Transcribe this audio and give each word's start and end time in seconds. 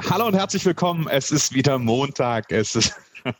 Hallo 0.00 0.26
und 0.26 0.34
herzlich 0.34 0.64
willkommen. 0.64 1.06
Es 1.06 1.30
ist 1.30 1.52
wieder 1.52 1.78
Montag. 1.78 2.50
Es 2.50 2.74
ist 2.74 2.94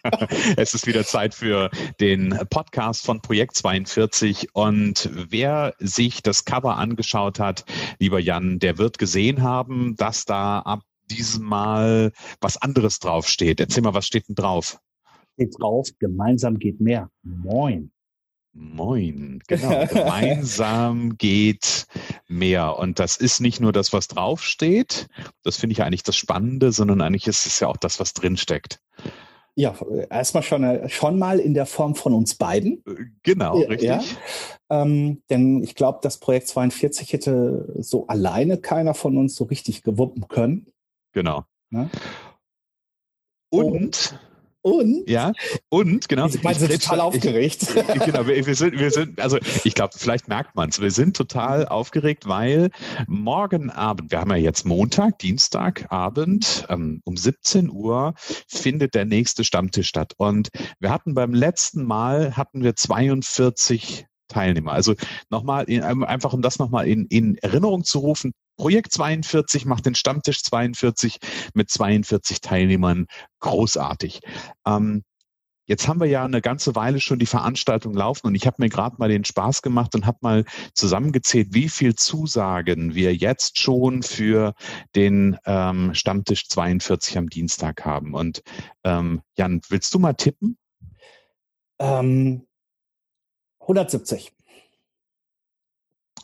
es 0.58 0.74
ist 0.74 0.86
wieder 0.86 1.02
Zeit 1.02 1.34
für 1.34 1.70
den 1.98 2.38
Podcast 2.50 3.06
von 3.06 3.22
Projekt 3.22 3.56
42. 3.56 4.48
Und 4.52 5.08
wer 5.30 5.74
sich 5.78 6.22
das 6.22 6.44
Cover 6.44 6.76
angeschaut 6.76 7.40
hat, 7.40 7.64
lieber 7.98 8.20
Jan, 8.20 8.58
der 8.58 8.76
wird 8.76 8.98
gesehen 8.98 9.42
haben, 9.42 9.96
dass 9.96 10.26
da 10.26 10.58
ab 10.58 10.82
diesem 11.10 11.46
Mal 11.46 12.12
was 12.42 12.60
anderes 12.60 12.98
draufsteht. 12.98 13.58
Erzähl 13.58 13.82
mal, 13.82 13.94
was 13.94 14.06
steht 14.06 14.28
denn 14.28 14.34
drauf? 14.34 14.78
Steht 15.34 15.54
drauf, 15.58 15.88
gemeinsam 15.98 16.58
geht 16.58 16.82
mehr. 16.82 17.08
Moin. 17.22 17.92
Moin, 18.54 19.42
genau. 19.48 19.86
Gemeinsam 19.86 21.16
geht 21.16 21.86
mehr. 22.28 22.78
Und 22.78 22.98
das 22.98 23.16
ist 23.16 23.40
nicht 23.40 23.60
nur 23.60 23.72
das, 23.72 23.92
was 23.92 24.08
draufsteht. 24.08 25.08
Das 25.42 25.56
finde 25.56 25.72
ich 25.72 25.82
eigentlich 25.82 26.02
das 26.02 26.16
Spannende, 26.16 26.72
sondern 26.72 27.00
eigentlich 27.00 27.26
ist 27.26 27.46
es 27.46 27.60
ja 27.60 27.68
auch 27.68 27.76
das, 27.76 27.98
was 27.98 28.12
drinsteckt. 28.12 28.80
Ja, 29.54 29.74
erstmal 30.08 30.42
schon, 30.42 30.88
schon 30.88 31.18
mal 31.18 31.38
in 31.38 31.52
der 31.52 31.66
Form 31.66 31.94
von 31.94 32.14
uns 32.14 32.36
beiden. 32.36 32.82
Äh, 32.86 33.04
genau, 33.22 33.58
richtig. 33.58 33.88
Ja. 33.88 34.02
Ähm, 34.70 35.22
denn 35.28 35.62
ich 35.62 35.74
glaube, 35.74 35.98
das 36.02 36.18
Projekt 36.18 36.48
42 36.48 37.12
hätte 37.12 37.74
so 37.78 38.06
alleine 38.06 38.56
keiner 38.58 38.94
von 38.94 39.18
uns 39.18 39.34
so 39.34 39.44
richtig 39.44 39.82
gewuppen 39.82 40.28
können. 40.28 40.72
Genau. 41.12 41.44
Ja? 41.70 41.82
Ne? 41.82 41.90
Und 43.50 44.18
und? 44.62 45.08
Ja, 45.08 45.32
und, 45.68 46.08
genau. 46.08 46.26
Ich 46.26 46.42
meine, 46.42 46.58
sind 46.58 46.82
total 46.82 47.00
aufgeregt. 47.00 47.62
Ich, 47.62 48.04
genau, 48.04 48.26
wir, 48.26 48.46
wir, 48.46 48.54
sind, 48.54 48.78
wir 48.78 48.90
sind, 48.90 49.20
also 49.20 49.38
ich 49.64 49.74
glaube, 49.74 49.94
vielleicht 49.96 50.28
merkt 50.28 50.54
man 50.54 50.68
es, 50.68 50.80
wir 50.80 50.90
sind 50.90 51.16
total 51.16 51.66
aufgeregt, 51.66 52.26
weil 52.26 52.70
morgen 53.06 53.70
Abend, 53.70 54.10
wir 54.10 54.20
haben 54.20 54.30
ja 54.30 54.36
jetzt 54.36 54.64
Montag, 54.64 55.18
Dienstagabend, 55.18 56.66
ähm, 56.68 57.00
um 57.04 57.16
17 57.16 57.70
Uhr 57.70 58.14
findet 58.48 58.94
der 58.94 59.04
nächste 59.04 59.44
Stammtisch 59.44 59.88
statt. 59.88 60.14
Und 60.16 60.48
wir 60.78 60.90
hatten 60.90 61.14
beim 61.14 61.34
letzten 61.34 61.84
Mal, 61.84 62.36
hatten 62.36 62.62
wir 62.62 62.76
42 62.76 64.06
Teilnehmer. 64.28 64.72
Also 64.72 64.94
nochmal, 65.30 65.66
einfach 65.66 66.32
um 66.32 66.42
das 66.42 66.58
nochmal 66.58 66.88
in, 66.88 67.06
in 67.06 67.36
Erinnerung 67.38 67.84
zu 67.84 67.98
rufen, 67.98 68.32
Projekt 68.56 68.92
42 68.92 69.64
macht 69.64 69.86
den 69.86 69.94
Stammtisch 69.94 70.42
42 70.42 71.18
mit 71.54 71.70
42 71.70 72.40
Teilnehmern 72.40 73.06
großartig. 73.40 74.20
Ähm, 74.66 75.02
Jetzt 75.66 75.86
haben 75.86 76.00
wir 76.00 76.08
ja 76.08 76.24
eine 76.24 76.40
ganze 76.40 76.74
Weile 76.74 77.00
schon 77.00 77.20
die 77.20 77.26
Veranstaltung 77.26 77.94
laufen 77.94 78.26
und 78.26 78.34
ich 78.34 78.46
habe 78.46 78.56
mir 78.58 78.68
gerade 78.68 78.96
mal 78.98 79.08
den 79.08 79.24
Spaß 79.24 79.62
gemacht 79.62 79.94
und 79.94 80.06
habe 80.06 80.18
mal 80.20 80.44
zusammengezählt, 80.74 81.54
wie 81.54 81.68
viel 81.68 81.94
Zusagen 81.94 82.96
wir 82.96 83.14
jetzt 83.14 83.58
schon 83.58 84.02
für 84.02 84.54
den 84.96 85.38
ähm, 85.46 85.94
Stammtisch 85.94 86.48
42 86.48 87.16
am 87.16 87.30
Dienstag 87.30 87.84
haben. 87.84 88.12
Und 88.12 88.42
ähm, 88.82 89.22
Jan, 89.36 89.60
willst 89.68 89.94
du 89.94 90.00
mal 90.00 90.14
tippen? 90.14 90.58
Ähm, 91.78 92.46
170. 93.60 94.32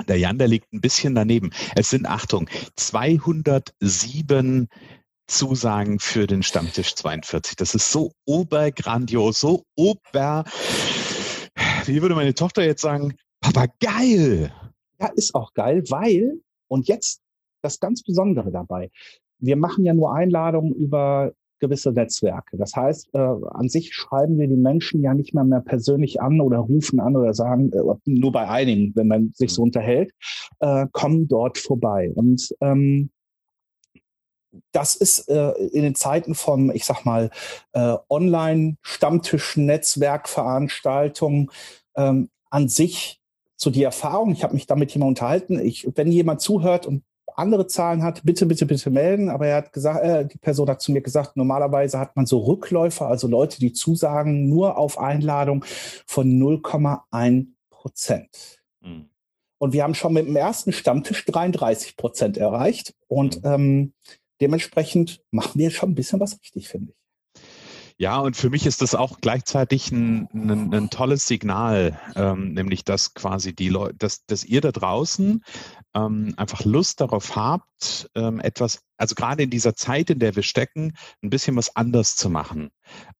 Der 0.08 0.18
Jan, 0.18 0.38
der 0.38 0.48
liegt 0.48 0.72
ein 0.72 0.80
bisschen 0.80 1.14
daneben. 1.14 1.50
Es 1.76 1.90
sind, 1.90 2.06
Achtung, 2.06 2.48
207 2.76 4.68
Zusagen 5.28 5.98
für 5.98 6.26
den 6.26 6.42
Stammtisch 6.42 6.94
42. 6.94 7.56
Das 7.56 7.74
ist 7.74 7.92
so 7.92 8.12
obergrandios, 8.24 9.40
so 9.40 9.64
ober, 9.76 10.44
wie 11.84 12.00
würde 12.00 12.14
meine 12.14 12.34
Tochter 12.34 12.64
jetzt 12.64 12.80
sagen, 12.80 13.14
Papa, 13.40 13.66
geil. 13.80 14.52
Ja, 14.98 15.08
ist 15.08 15.34
auch 15.34 15.52
geil, 15.54 15.84
weil, 15.90 16.40
und 16.68 16.88
jetzt 16.88 17.20
das 17.62 17.78
ganz 17.78 18.02
Besondere 18.02 18.50
dabei, 18.50 18.90
wir 19.38 19.56
machen 19.56 19.84
ja 19.84 19.94
nur 19.94 20.14
Einladungen 20.14 20.74
über 20.74 21.32
gewisse 21.58 21.92
Netzwerke. 21.92 22.56
Das 22.56 22.74
heißt, 22.74 23.08
äh, 23.14 23.18
an 23.18 23.68
sich 23.68 23.94
schreiben 23.94 24.38
wir 24.38 24.48
die 24.48 24.56
Menschen 24.56 25.02
ja 25.02 25.14
nicht 25.14 25.34
mehr 25.34 25.44
mehr 25.44 25.60
persönlich 25.60 26.20
an 26.20 26.40
oder 26.40 26.58
rufen 26.58 27.00
an 27.00 27.16
oder 27.16 27.34
sagen, 27.34 27.72
äh, 27.72 27.80
nur 28.04 28.32
bei 28.32 28.48
einigen, 28.48 28.94
wenn 28.94 29.08
man 29.08 29.32
sich 29.34 29.52
so 29.52 29.62
mhm. 29.62 29.68
unterhält, 29.68 30.12
äh, 30.60 30.86
kommen 30.92 31.28
dort 31.28 31.58
vorbei. 31.58 32.12
Und 32.14 32.54
ähm, 32.60 33.10
das 34.72 34.96
ist 34.96 35.28
äh, 35.28 35.52
in 35.72 35.82
den 35.82 35.94
Zeiten 35.94 36.34
von, 36.34 36.74
ich 36.74 36.84
sag 36.84 37.04
mal, 37.04 37.30
äh, 37.72 37.96
Online-Stammtisch, 38.08 39.56
Netzwerkveranstaltungen 39.56 41.50
ähm, 41.96 42.30
an 42.50 42.68
sich 42.68 43.20
so 43.56 43.70
die 43.70 43.82
Erfahrung. 43.82 44.32
Ich 44.32 44.42
habe 44.44 44.54
mich 44.54 44.66
damit 44.66 44.92
jemand 44.92 45.10
unterhalten. 45.10 45.58
Ich, 45.58 45.88
wenn 45.94 46.10
jemand 46.10 46.40
zuhört 46.40 46.86
und 46.86 47.02
andere 47.38 47.66
Zahlen 47.66 48.02
hat, 48.02 48.22
bitte, 48.24 48.46
bitte, 48.46 48.66
bitte 48.66 48.90
melden. 48.90 49.28
Aber 49.28 49.46
er 49.46 49.56
hat 49.56 49.72
gesagt, 49.72 50.04
äh, 50.04 50.26
die 50.26 50.38
Person 50.38 50.68
hat 50.68 50.82
zu 50.82 50.92
mir 50.92 51.00
gesagt, 51.00 51.36
normalerweise 51.36 51.98
hat 51.98 52.16
man 52.16 52.26
so 52.26 52.38
Rückläufer, 52.38 53.06
also 53.06 53.28
Leute, 53.28 53.60
die 53.60 53.72
zusagen, 53.72 54.48
nur 54.48 54.76
auf 54.76 54.98
Einladung 54.98 55.64
von 56.06 56.28
0,1 56.28 57.46
Prozent. 57.70 58.60
Mhm. 58.80 59.08
Und 59.58 59.72
wir 59.72 59.82
haben 59.82 59.94
schon 59.94 60.12
mit 60.12 60.26
dem 60.26 60.36
ersten 60.36 60.72
Stammtisch 60.72 61.24
33 61.26 61.96
Prozent 61.96 62.36
erreicht. 62.36 62.94
Und 63.08 63.42
mhm. 63.42 63.50
ähm, 63.50 63.92
dementsprechend 64.40 65.22
machen 65.30 65.58
wir 65.58 65.70
schon 65.70 65.90
ein 65.90 65.94
bisschen 65.94 66.20
was 66.20 66.38
richtig, 66.40 66.68
finde 66.68 66.92
ich. 66.92 66.98
Ja, 68.00 68.18
und 68.20 68.36
für 68.36 68.48
mich 68.48 68.64
ist 68.64 68.80
das 68.80 68.94
auch 68.94 69.18
gleichzeitig 69.20 69.90
ein, 69.90 70.28
ein, 70.32 70.72
ein 70.72 70.88
tolles 70.88 71.26
Signal, 71.26 71.98
ähm, 72.14 72.52
nämlich 72.52 72.84
dass 72.84 73.12
quasi 73.12 73.56
die 73.56 73.70
Leute, 73.70 73.96
dass, 73.96 74.24
dass 74.24 74.44
ihr 74.44 74.60
da 74.60 74.70
draußen 74.70 75.42
ähm, 75.94 76.32
einfach 76.36 76.64
Lust 76.64 77.00
darauf 77.00 77.34
habt, 77.34 78.08
ähm, 78.14 78.38
etwas, 78.38 78.84
also 78.98 79.14
gerade 79.14 79.42
in 79.44 79.50
dieser 79.50 79.74
Zeit, 79.74 80.10
in 80.10 80.18
der 80.18 80.36
wir 80.36 80.42
stecken, 80.42 80.92
ein 81.22 81.30
bisschen 81.30 81.56
was 81.56 81.74
anders 81.74 82.16
zu 82.16 82.28
machen. 82.28 82.70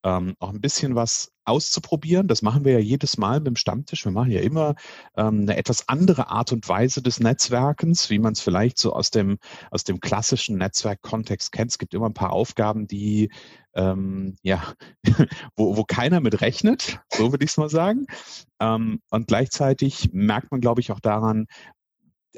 Ähm, 0.04 0.34
auch 0.38 0.50
ein 0.50 0.60
bisschen 0.60 0.94
was 0.94 1.32
auszuprobieren. 1.44 2.28
Das 2.28 2.42
machen 2.42 2.64
wir 2.64 2.72
ja 2.72 2.78
jedes 2.78 3.16
Mal 3.16 3.40
dem 3.40 3.56
Stammtisch. 3.56 4.04
Wir 4.04 4.12
machen 4.12 4.30
ja 4.30 4.40
immer 4.40 4.74
ähm, 5.16 5.42
eine 5.42 5.56
etwas 5.56 5.88
andere 5.88 6.28
Art 6.28 6.52
und 6.52 6.68
Weise 6.68 7.00
des 7.00 7.20
Netzwerkens, 7.20 8.10
wie 8.10 8.18
man 8.18 8.34
es 8.34 8.40
vielleicht 8.40 8.78
so 8.78 8.92
aus 8.92 9.10
dem, 9.10 9.38
aus 9.70 9.84
dem 9.84 10.00
klassischen 10.00 10.58
Netzwerkkontext 10.58 11.52
kennt. 11.52 11.70
Es 11.70 11.78
gibt 11.78 11.94
immer 11.94 12.06
ein 12.06 12.14
paar 12.14 12.32
Aufgaben, 12.32 12.86
die 12.86 13.30
ähm, 13.74 14.36
ja, 14.42 14.74
wo, 15.56 15.76
wo 15.76 15.84
keiner 15.84 16.20
mit 16.20 16.40
rechnet, 16.40 17.00
so 17.10 17.32
würde 17.32 17.44
ich 17.44 17.52
es 17.52 17.56
mal 17.56 17.70
sagen. 17.70 18.06
Ähm, 18.60 19.00
und 19.10 19.28
gleichzeitig 19.28 20.10
merkt 20.12 20.50
man, 20.50 20.60
glaube 20.60 20.80
ich, 20.80 20.90
auch 20.90 21.00
daran, 21.00 21.46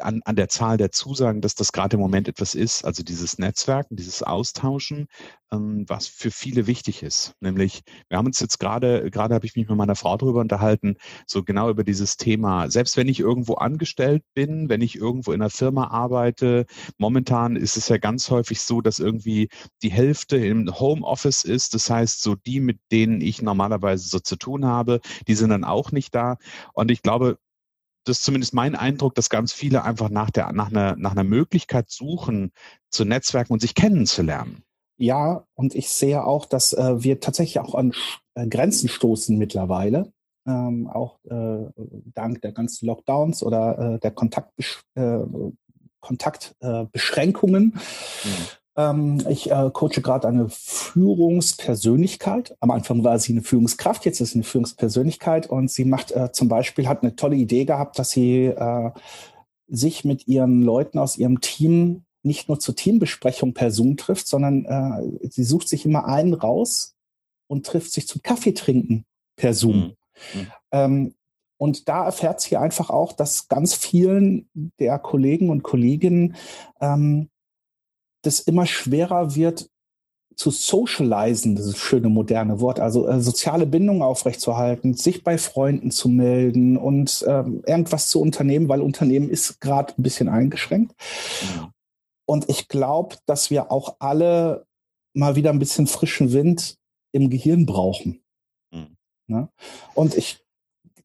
an, 0.02 0.20
an 0.24 0.36
der 0.36 0.48
Zahl 0.48 0.76
der 0.76 0.90
Zusagen, 0.90 1.40
dass 1.40 1.54
das 1.54 1.72
gerade 1.72 1.96
im 1.96 2.00
Moment 2.00 2.28
etwas 2.28 2.54
ist, 2.54 2.84
also 2.84 3.02
dieses 3.02 3.38
Netzwerken, 3.38 3.96
dieses 3.96 4.22
Austauschen, 4.22 5.08
ähm, 5.52 5.84
was 5.88 6.06
für 6.06 6.30
viele 6.30 6.66
wichtig 6.66 7.02
ist. 7.02 7.34
Nämlich, 7.40 7.82
wir 8.08 8.18
haben 8.18 8.26
uns 8.26 8.40
jetzt 8.40 8.58
gerade, 8.58 9.10
gerade 9.10 9.34
habe 9.34 9.46
ich 9.46 9.56
mich 9.56 9.68
mit 9.68 9.76
meiner 9.76 9.96
Frau 9.96 10.16
darüber 10.16 10.40
unterhalten, 10.40 10.96
so 11.26 11.42
genau 11.42 11.70
über 11.70 11.84
dieses 11.84 12.16
Thema. 12.16 12.70
Selbst 12.70 12.96
wenn 12.96 13.08
ich 13.08 13.20
irgendwo 13.20 13.54
angestellt 13.54 14.22
bin, 14.34 14.68
wenn 14.68 14.82
ich 14.82 14.96
irgendwo 14.96 15.32
in 15.32 15.40
einer 15.40 15.50
Firma 15.50 15.88
arbeite, 15.88 16.66
momentan 16.98 17.56
ist 17.56 17.76
es 17.76 17.88
ja 17.88 17.98
ganz 17.98 18.30
häufig 18.30 18.60
so, 18.60 18.80
dass 18.80 18.98
irgendwie 18.98 19.48
die 19.82 19.90
Hälfte 19.90 20.36
im 20.36 20.70
Homeoffice 20.78 21.44
ist. 21.44 21.74
Das 21.74 21.90
heißt, 21.90 22.22
so 22.22 22.34
die, 22.34 22.60
mit 22.60 22.78
denen 22.92 23.20
ich 23.20 23.42
normalerweise 23.42 24.08
so 24.08 24.18
zu 24.20 24.36
tun 24.36 24.66
habe, 24.66 25.00
die 25.26 25.34
sind 25.34 25.50
dann 25.50 25.64
auch 25.64 25.92
nicht 25.92 26.14
da. 26.14 26.36
Und 26.72 26.90
ich 26.90 27.02
glaube, 27.02 27.38
das 28.04 28.18
ist 28.18 28.24
zumindest 28.24 28.54
mein 28.54 28.74
Eindruck, 28.74 29.14
dass 29.14 29.30
ganz 29.30 29.52
viele 29.52 29.84
einfach 29.84 30.08
nach, 30.08 30.30
der, 30.30 30.52
nach, 30.52 30.70
einer, 30.70 30.96
nach 30.96 31.12
einer 31.12 31.24
Möglichkeit 31.24 31.90
suchen, 31.90 32.52
zu 32.90 33.04
netzwerken 33.04 33.52
und 33.52 33.60
sich 33.60 33.74
kennenzulernen. 33.74 34.62
Ja, 34.96 35.44
und 35.54 35.74
ich 35.74 35.88
sehe 35.90 36.24
auch, 36.24 36.44
dass 36.44 36.72
äh, 36.72 37.02
wir 37.02 37.20
tatsächlich 37.20 37.60
auch 37.60 37.74
an 37.74 37.94
äh, 38.34 38.46
Grenzen 38.46 38.88
stoßen 38.88 39.38
mittlerweile. 39.38 40.12
Ähm, 40.46 40.88
auch 40.88 41.18
äh, 41.24 41.70
dank 42.14 42.42
der 42.42 42.52
ganzen 42.52 42.86
Lockdowns 42.86 43.42
oder 43.42 43.94
äh, 43.94 43.98
der 43.98 44.10
Kontaktbesch 44.10 44.82
äh, 44.94 45.18
Kontaktbeschränkungen. 46.00 47.64
Mhm. 47.64 48.46
Ähm, 48.80 49.22
ich 49.28 49.50
äh, 49.50 49.70
coache 49.72 50.00
gerade 50.00 50.28
eine 50.28 50.48
Führungspersönlichkeit. 50.48 52.56
Am 52.60 52.70
Anfang 52.70 53.04
war 53.04 53.18
sie 53.18 53.32
eine 53.32 53.42
Führungskraft, 53.42 54.04
jetzt 54.04 54.20
ist 54.20 54.30
sie 54.30 54.36
eine 54.36 54.44
Führungspersönlichkeit 54.44 55.48
und 55.48 55.70
sie 55.70 55.84
macht 55.84 56.12
äh, 56.12 56.32
zum 56.32 56.48
Beispiel, 56.48 56.88
hat 56.88 57.02
eine 57.02 57.16
tolle 57.16 57.36
Idee 57.36 57.64
gehabt, 57.64 57.98
dass 57.98 58.10
sie 58.10 58.46
äh, 58.46 58.90
sich 59.68 60.04
mit 60.04 60.26
ihren 60.26 60.62
Leuten 60.62 60.98
aus 60.98 61.18
ihrem 61.18 61.40
Team 61.40 62.04
nicht 62.22 62.48
nur 62.48 62.58
zur 62.58 62.76
Teambesprechung 62.76 63.54
per 63.54 63.70
Zoom 63.70 63.96
trifft, 63.96 64.26
sondern 64.26 64.64
äh, 64.64 65.30
sie 65.30 65.44
sucht 65.44 65.68
sich 65.68 65.84
immer 65.84 66.06
einen 66.06 66.34
raus 66.34 66.94
und 67.48 67.66
trifft 67.66 67.92
sich 67.92 68.06
zum 68.06 68.22
Kaffee 68.22 68.52
trinken 68.52 69.04
per 69.36 69.54
Zoom. 69.54 69.94
Mhm. 70.34 70.46
Ähm, 70.72 71.14
und 71.56 71.88
da 71.88 72.06
erfährt 72.06 72.40
sie 72.40 72.56
einfach 72.56 72.90
auch, 72.90 73.12
dass 73.12 73.48
ganz 73.48 73.74
vielen 73.74 74.48
der 74.78 74.98
Kollegen 74.98 75.50
und 75.50 75.62
Kolleginnen 75.62 76.36
ähm, 76.80 77.28
das 78.22 78.40
immer 78.40 78.66
schwerer 78.66 79.34
wird, 79.34 79.68
zu 80.40 80.50
socialisen, 80.50 81.54
dieses 81.54 81.76
schöne 81.76 82.08
moderne 82.08 82.60
Wort, 82.60 82.80
also 82.80 83.06
äh, 83.06 83.20
soziale 83.20 83.66
Bindungen 83.66 84.02
aufrechtzuerhalten, 84.02 84.94
sich 84.94 85.22
bei 85.22 85.36
Freunden 85.36 85.90
zu 85.90 86.08
melden 86.08 86.78
und 86.78 87.22
äh, 87.22 87.44
irgendwas 87.66 88.08
zu 88.08 88.22
unternehmen, 88.22 88.68
weil 88.68 88.80
Unternehmen 88.80 89.28
ist 89.28 89.60
gerade 89.60 89.92
ein 89.98 90.02
bisschen 90.02 90.30
eingeschränkt. 90.30 90.94
Mhm. 91.42 91.72
Und 92.24 92.48
ich 92.48 92.68
glaube, 92.68 93.16
dass 93.26 93.50
wir 93.50 93.70
auch 93.70 93.96
alle 93.98 94.64
mal 95.12 95.36
wieder 95.36 95.50
ein 95.50 95.58
bisschen 95.58 95.86
frischen 95.86 96.32
Wind 96.32 96.76
im 97.12 97.28
Gehirn 97.28 97.66
brauchen. 97.66 98.22
Mhm. 98.72 98.96
Ne? 99.26 99.48
Und 99.94 100.14
ich, 100.14 100.42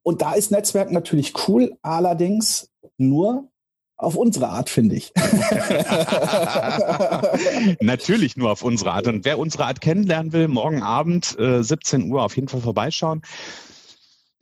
und 0.02 0.22
da 0.22 0.34
ist 0.34 0.52
Netzwerk 0.52 0.92
natürlich 0.92 1.34
cool, 1.48 1.78
allerdings 1.82 2.70
nur 2.98 3.50
auf 3.98 4.16
unsere 4.16 4.50
Art, 4.50 4.70
finde 4.70 4.96
ich. 4.96 5.14
Natürlich 7.82 8.36
nur 8.36 8.52
auf 8.52 8.62
unsere 8.62 8.92
Art. 8.92 9.08
Und 9.08 9.26
wer 9.26 9.40
unsere 9.40 9.66
Art 9.66 9.82
kennenlernen 9.82 10.34
will, 10.34 10.48
morgen 10.48 10.84
Abend, 10.84 11.38
äh, 11.40 11.64
17 11.64 12.12
Uhr, 12.12 12.24
auf 12.24 12.36
jeden 12.36 12.48
Fall 12.48 12.62
vorbeischauen. 12.62 13.22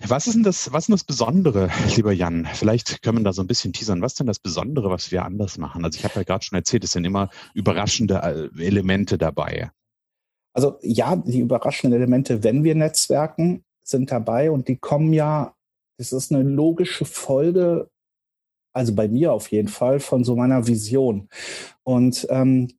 Was 0.05 0.27
ist 0.27 0.33
denn 0.33 0.43
das, 0.43 0.73
was 0.73 0.83
ist 0.83 0.87
denn 0.87 0.95
das 0.95 1.05
Besondere, 1.05 1.69
lieber 1.95 2.11
Jan? 2.11 2.47
Vielleicht 2.53 3.01
können 3.03 3.19
wir 3.19 3.23
da 3.23 3.33
so 3.33 3.41
ein 3.41 3.47
bisschen 3.47 3.71
teasern. 3.71 4.01
Was 4.01 4.13
ist 4.13 4.19
denn 4.19 4.27
das 4.27 4.39
Besondere, 4.39 4.89
was 4.89 5.11
wir 5.11 5.23
anders 5.23 5.57
machen? 5.57 5.85
Also 5.85 5.97
ich 5.97 6.03
habe 6.03 6.15
ja 6.15 6.23
gerade 6.23 6.43
schon 6.43 6.57
erzählt, 6.57 6.83
es 6.83 6.91
sind 6.91 7.05
immer 7.05 7.29
überraschende 7.53 8.49
äh, 8.55 8.65
Elemente 8.65 9.17
dabei. 9.17 9.71
Also 10.53 10.77
ja, 10.81 11.15
die 11.15 11.39
überraschenden 11.39 11.99
Elemente, 11.99 12.43
wenn 12.43 12.63
wir 12.63 12.75
netzwerken, 12.75 13.63
sind 13.83 14.11
dabei 14.11 14.51
und 14.51 14.67
die 14.67 14.77
kommen 14.77 15.13
ja, 15.13 15.55
das 15.97 16.11
ist 16.11 16.31
eine 16.31 16.43
logische 16.43 17.05
Folge, 17.05 17.89
also 18.73 18.93
bei 18.93 19.07
mir 19.07 19.33
auf 19.33 19.51
jeden 19.51 19.69
Fall, 19.69 19.99
von 19.99 20.23
so 20.23 20.35
meiner 20.35 20.67
Vision. 20.67 21.29
Und 21.83 22.27
ähm, 22.29 22.69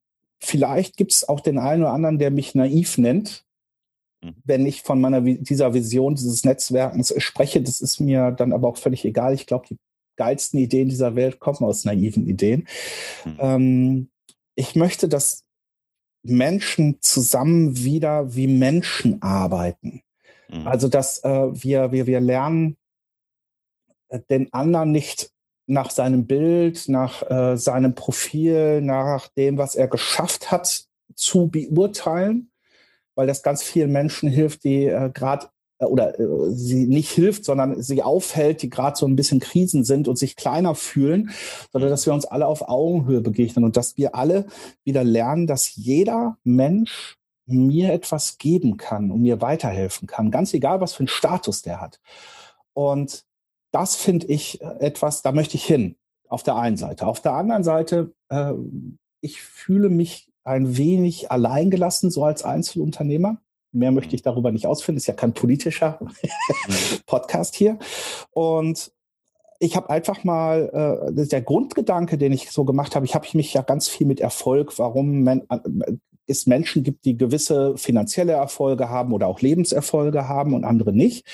vielleicht 0.41 0.97
gibt 0.97 1.13
es 1.13 1.29
auch 1.29 1.41
den 1.41 1.59
einen 1.59 1.83
oder 1.83 1.93
anderen, 1.93 2.19
der 2.19 2.31
mich 2.31 2.55
naiv 2.55 2.99
nennt, 2.99 3.45
Mhm. 4.25 4.35
wenn 4.45 4.67
ich 4.67 4.83
von 4.83 5.01
meiner 5.01 5.21
dieser 5.21 5.75
Vision 5.75 6.15
dieses 6.15 6.45
Netzwerkens 6.45 7.15
spreche, 7.19 7.61
das 7.61 7.81
ist 7.81 8.01
mir 8.01 8.31
dann 8.31 8.53
aber 8.53 8.69
auch 8.69 8.77
völlig 8.77 9.05
egal. 9.05 9.35
Ich 9.35 9.47
glaube, 9.47 9.67
die 9.69 9.79
geilsten 10.17 10.59
Ideen 10.59 10.89
dieser 10.89 11.17
Welt 11.17 11.41
kommen 11.41 11.59
aus 11.63 11.85
naiven 11.85 12.27
Ideen. 12.27 12.67
Mhm. 13.25 13.37
Ähm, 13.39 14.09
ich 14.55 14.77
möchte, 14.77 15.09
dass 15.09 15.45
Menschen 16.23 16.99
zusammen 17.01 17.77
wieder 17.77 18.35
wie 18.35 18.47
Menschen 18.47 19.21
arbeiten. 19.21 20.03
Mhm. 20.49 20.67
Also, 20.67 20.89
dass 20.89 21.23
äh, 21.25 21.49
wir, 21.53 21.93
wir, 21.93 22.07
wir 22.07 22.21
lernen, 22.21 22.77
äh, 24.09 24.21
den 24.31 24.53
anderen 24.53 24.93
nicht 24.93 25.31
nach 25.67 25.91
seinem 25.91 26.27
Bild, 26.27 26.89
nach 26.89 27.29
äh, 27.31 27.57
seinem 27.57 27.95
Profil, 27.95 28.81
nach 28.83 29.29
dem, 29.29 29.59
was 29.59 29.75
er 29.75 29.89
geschafft 29.89 30.51
hat, 30.51 30.85
zu 31.15 31.49
beurteilen, 31.49 32.51
weil 33.15 33.27
das 33.27 33.43
ganz 33.43 33.63
vielen 33.63 33.93
Menschen 33.93 34.29
hilft, 34.29 34.65
die 34.65 34.87
äh, 34.87 35.11
gerade 35.13 35.49
äh, 35.79 35.85
oder 35.87 36.19
äh, 36.19 36.51
sie 36.51 36.87
nicht 36.87 37.11
hilft, 37.11 37.45
sondern 37.45 37.81
sie 37.83 38.03
aufhält, 38.03 38.63
die 38.63 38.71
gerade 38.71 38.97
so 38.97 39.07
ein 39.07 39.17
bisschen 39.17 39.41
Krisen 39.41 39.85
sind 39.85 40.09
und 40.09 40.19
sich 40.19 40.37
kleiner 40.37 40.75
fühlen, 40.75 41.31
sondern 41.73 41.91
dass 41.91 42.07
wir 42.07 42.13
uns 42.13 42.25
alle 42.25 42.47
auf 42.47 42.69
Augenhöhe 42.69 43.21
begegnen 43.21 43.65
und 43.65 43.77
dass 43.77 43.97
wir 43.97 44.15
alle 44.15 44.47
wieder 44.85 45.05
lernen, 45.05 45.47
dass 45.47 45.77
jeder 45.77 46.37
Mensch 46.45 47.17
mir 47.47 47.93
etwas 47.93 48.39
geben 48.39 48.77
kann 48.79 49.11
und 49.11 49.21
mir 49.21 49.41
weiterhelfen 49.41 50.09
kann, 50.09 50.31
ganz 50.31 50.55
egal, 50.55 50.81
was 50.81 50.95
für 50.95 51.01
einen 51.01 51.09
Status 51.09 51.63
der 51.63 51.81
hat. 51.81 52.01
Und 52.73 53.25
das 53.75 53.97
finde 53.97 54.27
ich 54.29 54.63
äh, 54.63 54.79
etwas, 54.79 55.23
da 55.23 55.33
möchte 55.33 55.57
ich 55.57 55.65
hin, 55.65 55.97
auf 56.29 56.43
der 56.43 56.57
einen 56.57 56.77
Seite. 56.77 57.07
Auf 57.07 57.21
der 57.21 57.33
anderen 57.33 57.65
Seite, 57.65 58.15
äh, 58.29 58.53
ich 59.21 59.43
fühle 59.43 59.89
mich 59.89 60.31
ein 60.45 60.77
wenig 60.77 61.31
alleingelassen, 61.31 62.11
so 62.11 62.25
als 62.25 62.45
Einzelunternehmer. 62.45 63.39
Mehr 63.73 63.91
möchte 63.91 64.11
mhm. 64.11 64.17
ich 64.17 64.23
darüber 64.23 64.53
nicht 64.53 64.67
ausfinden. 64.67 64.99
Ist 64.99 65.07
ja 65.07 65.15
kein 65.15 65.33
politischer 65.33 65.99
mhm. 66.01 66.11
Podcast 67.07 67.57
hier. 67.57 67.79
Und 68.31 68.93
ich 69.59 69.77
habe 69.77 69.91
einfach 69.91 70.23
mal 70.23 71.11
äh, 71.17 71.27
der 71.27 71.43
Grundgedanke, 71.43 72.19
den 72.19 72.33
ich 72.33 72.51
so 72.51 72.65
gemacht 72.65 72.95
habe. 72.95 73.07
Ich 73.07 73.15
habe 73.15 73.27
mich 73.33 73.55
ja 73.55 73.63
ganz 73.63 73.89
viel 73.89 74.07
mit 74.07 74.21
Erfolg, 74.21 74.79
warum 74.79 75.25
man, 75.25 75.43
äh, 75.49 75.97
es 76.27 76.47
Menschen 76.47 76.83
gibt, 76.83 77.05
die 77.05 77.17
gewisse 77.17 77.77
finanzielle 77.77 78.33
Erfolge 78.33 78.89
haben 78.89 79.13
oder 79.13 79.27
auch 79.27 79.41
Lebenserfolge 79.41 80.29
haben 80.29 80.55
und 80.55 80.65
andere 80.65 80.93
nicht. 80.93 81.27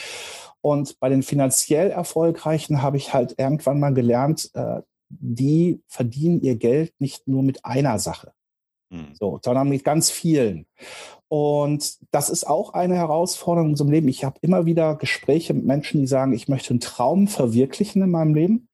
Und 0.60 0.98
bei 1.00 1.08
den 1.08 1.22
finanziell 1.22 1.90
Erfolgreichen 1.90 2.82
habe 2.82 2.96
ich 2.96 3.14
halt 3.14 3.34
irgendwann 3.38 3.81
mal 3.81 3.94
gelernt, 3.94 4.50
äh, 4.54 4.82
die 5.08 5.82
verdienen 5.88 6.40
ihr 6.42 6.56
Geld 6.56 6.92
nicht 6.98 7.26
nur 7.26 7.42
mit 7.42 7.64
einer 7.64 7.98
Sache. 7.98 8.32
Mhm. 8.90 9.14
So, 9.14 9.40
sondern 9.42 9.69
mit 9.69 9.84
ganz 9.84 10.10
vielen. 10.10 10.66
Und 11.28 11.98
das 12.10 12.28
ist 12.28 12.46
auch 12.46 12.75
eine 12.75 12.96
Herausforderung 12.96 13.69
in 13.69 13.72
unserem 13.72 13.90
Leben. 13.90 14.08
Ich 14.08 14.25
habe 14.25 14.38
immer 14.40 14.66
wieder 14.66 14.96
Gespräche 14.96 15.54
mit 15.54 15.64
Menschen, 15.64 16.00
die 16.00 16.06
sagen, 16.06 16.32
ich 16.32 16.48
möchte 16.48 16.70
einen 16.70 16.81
Traum 16.81 17.28
verwirklichen 17.28 18.02
in 18.02 18.10
meinem 18.10 18.34
Leben, 18.34 18.69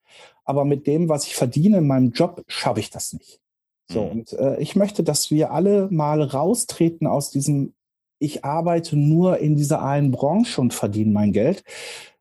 aber 0.45 0.65
mit 0.65 0.87
dem, 0.87 1.09
was 1.09 1.27
ich 1.27 1.37
verdiene 1.37 1.79
in 1.79 1.87
meinem 1.87 2.13
Job, 2.13 2.43
schaffe 2.47 2.81
ich 2.81 2.91
das 2.91 3.13
nicht. 3.13 3.41
So, 3.89 4.05
mhm. 4.05 4.11
und 4.11 4.33
äh, 4.33 4.61
ich 4.61 4.77
möchte, 4.77 5.03
dass 5.03 5.31
wir 5.31 5.51
alle 5.53 5.89
mal 5.91 6.23
raustreten 6.23 7.07
aus 7.07 7.31
diesem, 7.31 7.75
ich 8.19 8.45
arbeite 8.45 8.97
nur 8.97 9.39
in 9.39 9.57
dieser 9.57 9.83
einen 9.83 10.11
Branche 10.11 10.61
und 10.61 10.75
verdiene 10.75 11.13
mein 11.13 11.33
Geld. 11.33 11.63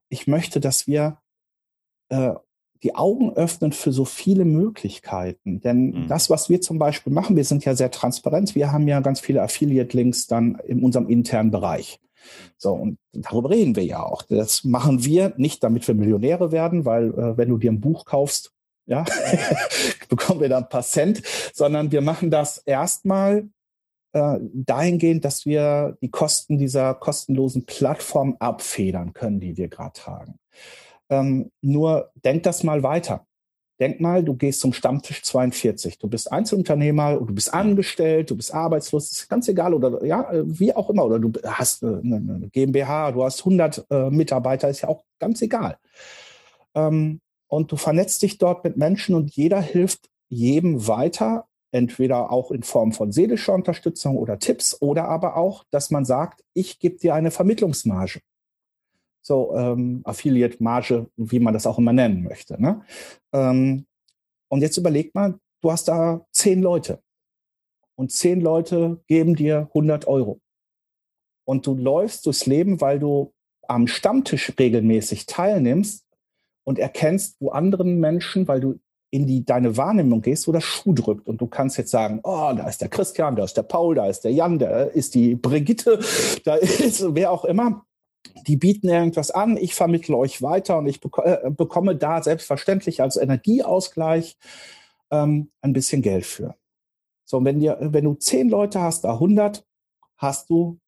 Ich 0.10 0.28
möchte, 0.28 0.60
dass 0.60 0.88
wir 0.88 1.18
äh, 2.10 2.34
die 2.84 2.94
Augen 2.94 3.34
öffnen 3.34 3.72
für 3.72 3.92
so 3.92 4.06
viele 4.06 4.46
Möglichkeiten. 4.46 5.60
Denn 5.62 5.92
mhm. 5.92 6.08
das, 6.08 6.30
was 6.30 6.50
wir 6.50 6.62
zum 6.62 6.78
Beispiel 6.78 7.12
machen, 7.12 7.36
wir 7.36 7.46
sind 7.46 7.66
ja 7.66 7.76
sehr 7.76 7.90
transparent. 7.90 8.54
Wir 8.54 8.72
haben 8.72 8.88
ja 8.88 9.00
ganz 9.00 9.20
viele 9.20 9.42
Affiliate-Links 9.42 10.28
dann 10.28 10.60
in 10.68 10.84
unserem 10.84 11.10
internen 11.10 11.50
Bereich. 11.50 12.00
So, 12.58 12.74
und 12.74 12.98
darüber 13.14 13.50
reden 13.50 13.76
wir 13.76 13.86
ja 13.86 14.04
auch. 14.04 14.24
Das 14.24 14.64
machen 14.64 15.04
wir 15.04 15.34
nicht, 15.38 15.64
damit 15.64 15.88
wir 15.88 15.96
Millionäre 15.96 16.52
werden, 16.52 16.86
weil 16.86 17.10
äh, 17.10 17.38
wenn 17.38 17.50
du 17.50 17.58
dir 17.58 17.72
ein 17.72 17.82
Buch 17.82 18.06
kaufst, 18.06 18.52
ja, 18.86 19.06
bekommen 20.10 20.42
wir 20.42 20.50
da 20.50 20.58
ein 20.58 20.70
paar 20.70 20.84
Cent, 20.84 21.22
sondern 21.54 21.92
wir 21.92 22.02
machen 22.02 22.30
das 22.32 22.60
erstmal 22.60 23.50
äh, 24.14 24.40
dahingehend, 24.54 25.26
dass 25.26 25.46
wir 25.46 25.98
die 26.02 26.10
Kosten 26.10 26.58
dieser 26.58 26.94
kostenlosen 26.94 27.66
Plattform 27.66 28.38
abfedern 28.40 29.14
können, 29.14 29.40
die 29.40 29.58
wir 29.58 29.68
gerade 29.68 29.94
tragen. 29.94 30.40
Ähm, 31.10 31.52
nur 31.62 32.12
denk 32.24 32.44
das 32.44 32.64
mal 32.64 32.84
weiter. 32.84 33.26
Denk 33.80 34.00
mal, 34.00 34.24
du 34.24 34.36
gehst 34.36 34.62
zum 34.62 34.72
Stammtisch 34.72 35.22
42. 35.24 36.00
Du 36.00 36.08
bist 36.08 36.32
Einzelunternehmer, 36.32 37.18
du 37.18 37.34
bist 37.34 37.54
angestellt, 37.54 38.32
du 38.32 38.38
bist 38.38 38.54
arbeitslos, 38.54 39.12
ist 39.12 39.28
ganz 39.28 39.50
egal 39.50 39.74
oder 39.74 40.04
ja, 40.06 40.30
wie 40.46 40.74
auch 40.74 40.90
immer. 40.90 41.06
Oder 41.06 41.20
du 41.20 41.34
hast 41.44 41.84
eine, 41.84 41.98
eine 42.16 42.50
GmbH, 42.54 43.12
du 43.12 43.26
hast 43.26 43.40
100 43.40 43.86
äh, 43.90 44.10
Mitarbeiter, 44.12 44.70
ist 44.70 44.82
ja 44.82 44.88
auch 44.88 45.04
ganz 45.20 45.42
egal. 45.42 45.78
Ähm, 46.74 47.20
und 47.48 47.72
du 47.72 47.78
vernetzt 47.78 48.22
dich 48.22 48.38
dort 48.38 48.64
mit 48.64 48.78
Menschen 48.78 49.16
und 49.16 49.36
jeder 49.36 49.62
hilft 49.62 50.10
jedem 50.30 50.88
weiter, 50.88 51.48
entweder 51.72 52.32
auch 52.32 52.52
in 52.52 52.64
Form 52.64 52.92
von 52.92 53.12
seelischer 53.12 53.54
Unterstützung 53.54 54.18
oder 54.18 54.40
Tipps 54.40 54.82
oder 54.82 55.08
aber 55.08 55.38
auch, 55.38 55.64
dass 55.72 55.92
man 55.92 56.06
sagt, 56.06 56.44
ich 56.54 56.80
gebe 56.80 56.98
dir 56.98 57.14
eine 57.14 57.32
Vermittlungsmarge 57.32 58.22
so 59.26 59.56
ähm, 59.56 60.02
Affiliate-Marge, 60.04 61.10
wie 61.18 61.40
man 61.40 61.54
das 61.54 61.66
auch 61.66 61.80
immer 61.80 61.94
nennen 61.94 62.24
möchte. 62.24 62.62
Ne? 62.62 62.86
Ähm, 63.34 63.88
und 64.50 64.62
jetzt 64.62 64.78
überleg 64.78 65.16
mal, 65.16 65.40
du 65.62 65.72
hast 65.72 65.88
da 65.88 66.24
zehn 66.32 66.62
Leute 66.62 67.02
und 67.96 68.12
zehn 68.12 68.40
Leute 68.40 69.02
geben 69.08 69.36
dir 69.36 69.68
100 69.70 70.06
Euro. 70.06 70.40
Und 71.44 71.66
du 71.66 71.74
läufst 71.74 72.26
durchs 72.28 72.46
Leben, 72.46 72.82
weil 72.82 73.00
du 73.00 73.34
am 73.68 73.88
Stammtisch 73.88 74.54
regelmäßig 74.60 75.26
teilnimmst 75.26 76.05
und 76.66 76.78
erkennst, 76.78 77.38
wo 77.40 77.50
anderen 77.50 78.00
Menschen, 78.00 78.48
weil 78.50 78.60
du 78.60 78.80
in 79.12 79.26
die, 79.26 79.46
deine 79.46 79.78
Wahrnehmung 79.78 80.22
gehst, 80.22 80.48
wo 80.48 80.52
das 80.52 80.66
Schuh 80.66 80.92
drückt. 80.92 81.28
Und 81.28 81.40
du 81.40 81.48
kannst 81.48 81.78
jetzt 81.78 81.92
sagen, 81.92 82.20
oh, 82.24 82.52
da 82.54 82.68
ist 82.68 82.82
der 82.82 82.90
Christian, 82.90 83.38
da 83.38 83.46
ist 83.46 83.56
der 83.56 83.64
Paul, 83.64 83.96
da 83.96 84.08
ist 84.08 84.22
der 84.22 84.34
Jan, 84.34 84.60
da 84.60 84.84
ist 84.84 85.16
die 85.16 85.36
Brigitte, 85.36 86.00
da 86.44 86.56
ist 86.56 87.16
wer 87.16 87.32
auch 87.32 87.46
immer 87.46 87.86
die 88.48 88.58
bieten 88.58 88.90
irgendwas 88.90 89.32
an, 89.32 89.58
ich 89.58 89.76
vermittle 89.76 90.18
euch 90.18 90.42
weiter 90.42 90.78
und 90.78 90.88
ich 90.88 91.00
äh, 91.24 91.50
bekomme 91.50 91.96
da 91.96 92.22
selbstverständlich 92.22 93.02
als 93.02 93.18
Energieausgleich 93.18 94.38
ähm, 95.12 95.52
ein 95.62 95.74
bisschen 95.74 96.02
Geld 96.02 96.26
für. 96.26 96.56
So, 97.26 97.44
wenn, 97.44 97.60
dir, 97.60 97.78
wenn 97.80 98.06
du 98.06 98.16
zehn 98.16 98.50
Leute 98.50 98.82
hast, 98.82 99.04
da 99.04 99.14
100, 99.14 99.66
hast 100.18 100.50
du 100.50 100.80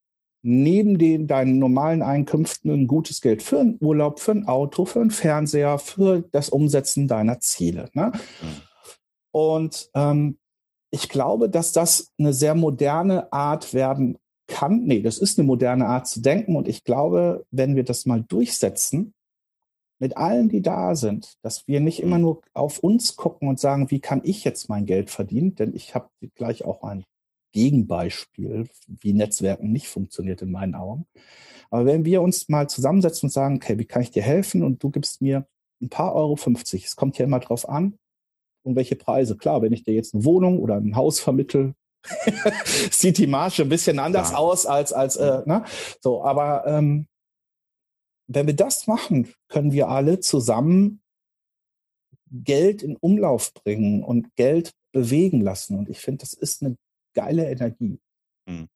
neben 0.49 0.97
den, 0.97 1.27
deinen 1.27 1.59
normalen 1.59 2.01
Einkünften 2.01 2.71
ein 2.71 2.87
gutes 2.87 3.19
Geld 3.19 3.43
für 3.43 3.59
einen 3.59 3.77
Urlaub, 3.81 4.21
für 4.21 4.31
ein 4.31 4.47
Auto, 4.47 4.85
für 4.85 5.01
einen 5.01 5.11
Fernseher, 5.11 5.77
für 5.77 6.23
das 6.31 6.47
Umsetzen 6.47 7.09
deiner 7.09 7.41
Ziele. 7.41 7.89
Ne? 7.93 8.13
Mhm. 8.13 8.61
Und 9.31 9.89
ähm, 9.93 10.37
ich 10.89 11.09
glaube, 11.09 11.49
dass 11.49 11.73
das 11.73 12.13
eine 12.17 12.31
sehr 12.31 12.55
moderne 12.55 13.31
Art 13.33 13.73
werden 13.73 14.17
kann. 14.47 14.85
Nee, 14.85 15.01
das 15.01 15.17
ist 15.17 15.37
eine 15.37 15.45
moderne 15.45 15.85
Art 15.87 16.07
zu 16.07 16.21
denken. 16.21 16.55
Und 16.55 16.69
ich 16.69 16.85
glaube, 16.85 17.45
wenn 17.51 17.75
wir 17.75 17.83
das 17.83 18.05
mal 18.05 18.23
durchsetzen, 18.23 19.13
mit 19.99 20.15
allen, 20.15 20.47
die 20.47 20.61
da 20.61 20.95
sind, 20.95 21.33
dass 21.41 21.67
wir 21.67 21.81
nicht 21.81 22.01
immer 22.01 22.19
nur 22.19 22.41
auf 22.53 22.79
uns 22.79 23.17
gucken 23.17 23.49
und 23.49 23.59
sagen, 23.59 23.91
wie 23.91 23.99
kann 23.99 24.21
ich 24.23 24.45
jetzt 24.45 24.69
mein 24.69 24.85
Geld 24.85 25.09
verdienen? 25.09 25.55
Denn 25.55 25.75
ich 25.75 25.93
habe 25.93 26.07
gleich 26.35 26.63
auch 26.63 26.83
ein 26.83 27.03
Gegenbeispiel, 27.51 28.67
wie 28.87 29.13
Netzwerken 29.13 29.71
nicht 29.71 29.87
funktioniert 29.87 30.41
in 30.41 30.51
meinen 30.51 30.75
Augen. 30.75 31.07
Aber 31.69 31.85
wenn 31.85 32.05
wir 32.05 32.21
uns 32.21 32.49
mal 32.49 32.69
zusammensetzen 32.69 33.27
und 33.27 33.31
sagen, 33.31 33.57
okay, 33.57 33.77
wie 33.77 33.85
kann 33.85 34.01
ich 34.01 34.11
dir 34.11 34.23
helfen? 34.23 34.63
Und 34.63 34.83
du 34.83 34.89
gibst 34.89 35.21
mir 35.21 35.47
ein 35.81 35.89
paar 35.89 36.13
Euro 36.15 36.35
50. 36.35 36.85
Es 36.85 36.95
kommt 36.95 37.17
ja 37.17 37.25
immer 37.25 37.39
drauf 37.39 37.67
an, 37.67 37.97
um 38.63 38.75
welche 38.75 38.95
Preise. 38.95 39.37
Klar, 39.37 39.61
wenn 39.61 39.73
ich 39.73 39.83
dir 39.83 39.93
jetzt 39.93 40.13
eine 40.13 40.25
Wohnung 40.25 40.59
oder 40.59 40.75
ein 40.75 40.95
Haus 40.95 41.19
vermittel, 41.19 41.73
sieht 42.91 43.17
die 43.17 43.27
Marge 43.27 43.63
ein 43.63 43.69
bisschen 43.69 43.99
anders 43.99 44.31
ja. 44.31 44.37
aus 44.37 44.65
als, 44.65 44.93
als, 44.93 45.17
äh, 45.17 45.41
ne? 45.45 45.65
So, 46.01 46.23
aber 46.23 46.65
ähm, 46.65 47.07
wenn 48.27 48.47
wir 48.47 48.55
das 48.55 48.87
machen, 48.87 49.33
können 49.47 49.71
wir 49.71 49.89
alle 49.89 50.19
zusammen 50.19 51.01
Geld 52.29 52.83
in 52.83 52.97
Umlauf 52.97 53.53
bringen 53.53 54.03
und 54.03 54.35
Geld 54.35 54.73
bewegen 54.91 55.41
lassen. 55.41 55.77
Und 55.77 55.89
ich 55.89 55.99
finde, 55.99 56.19
das 56.19 56.33
ist 56.33 56.61
eine 56.61 56.77
geile 57.17 57.49
Energie. 57.49 57.99
Hm 58.47 58.69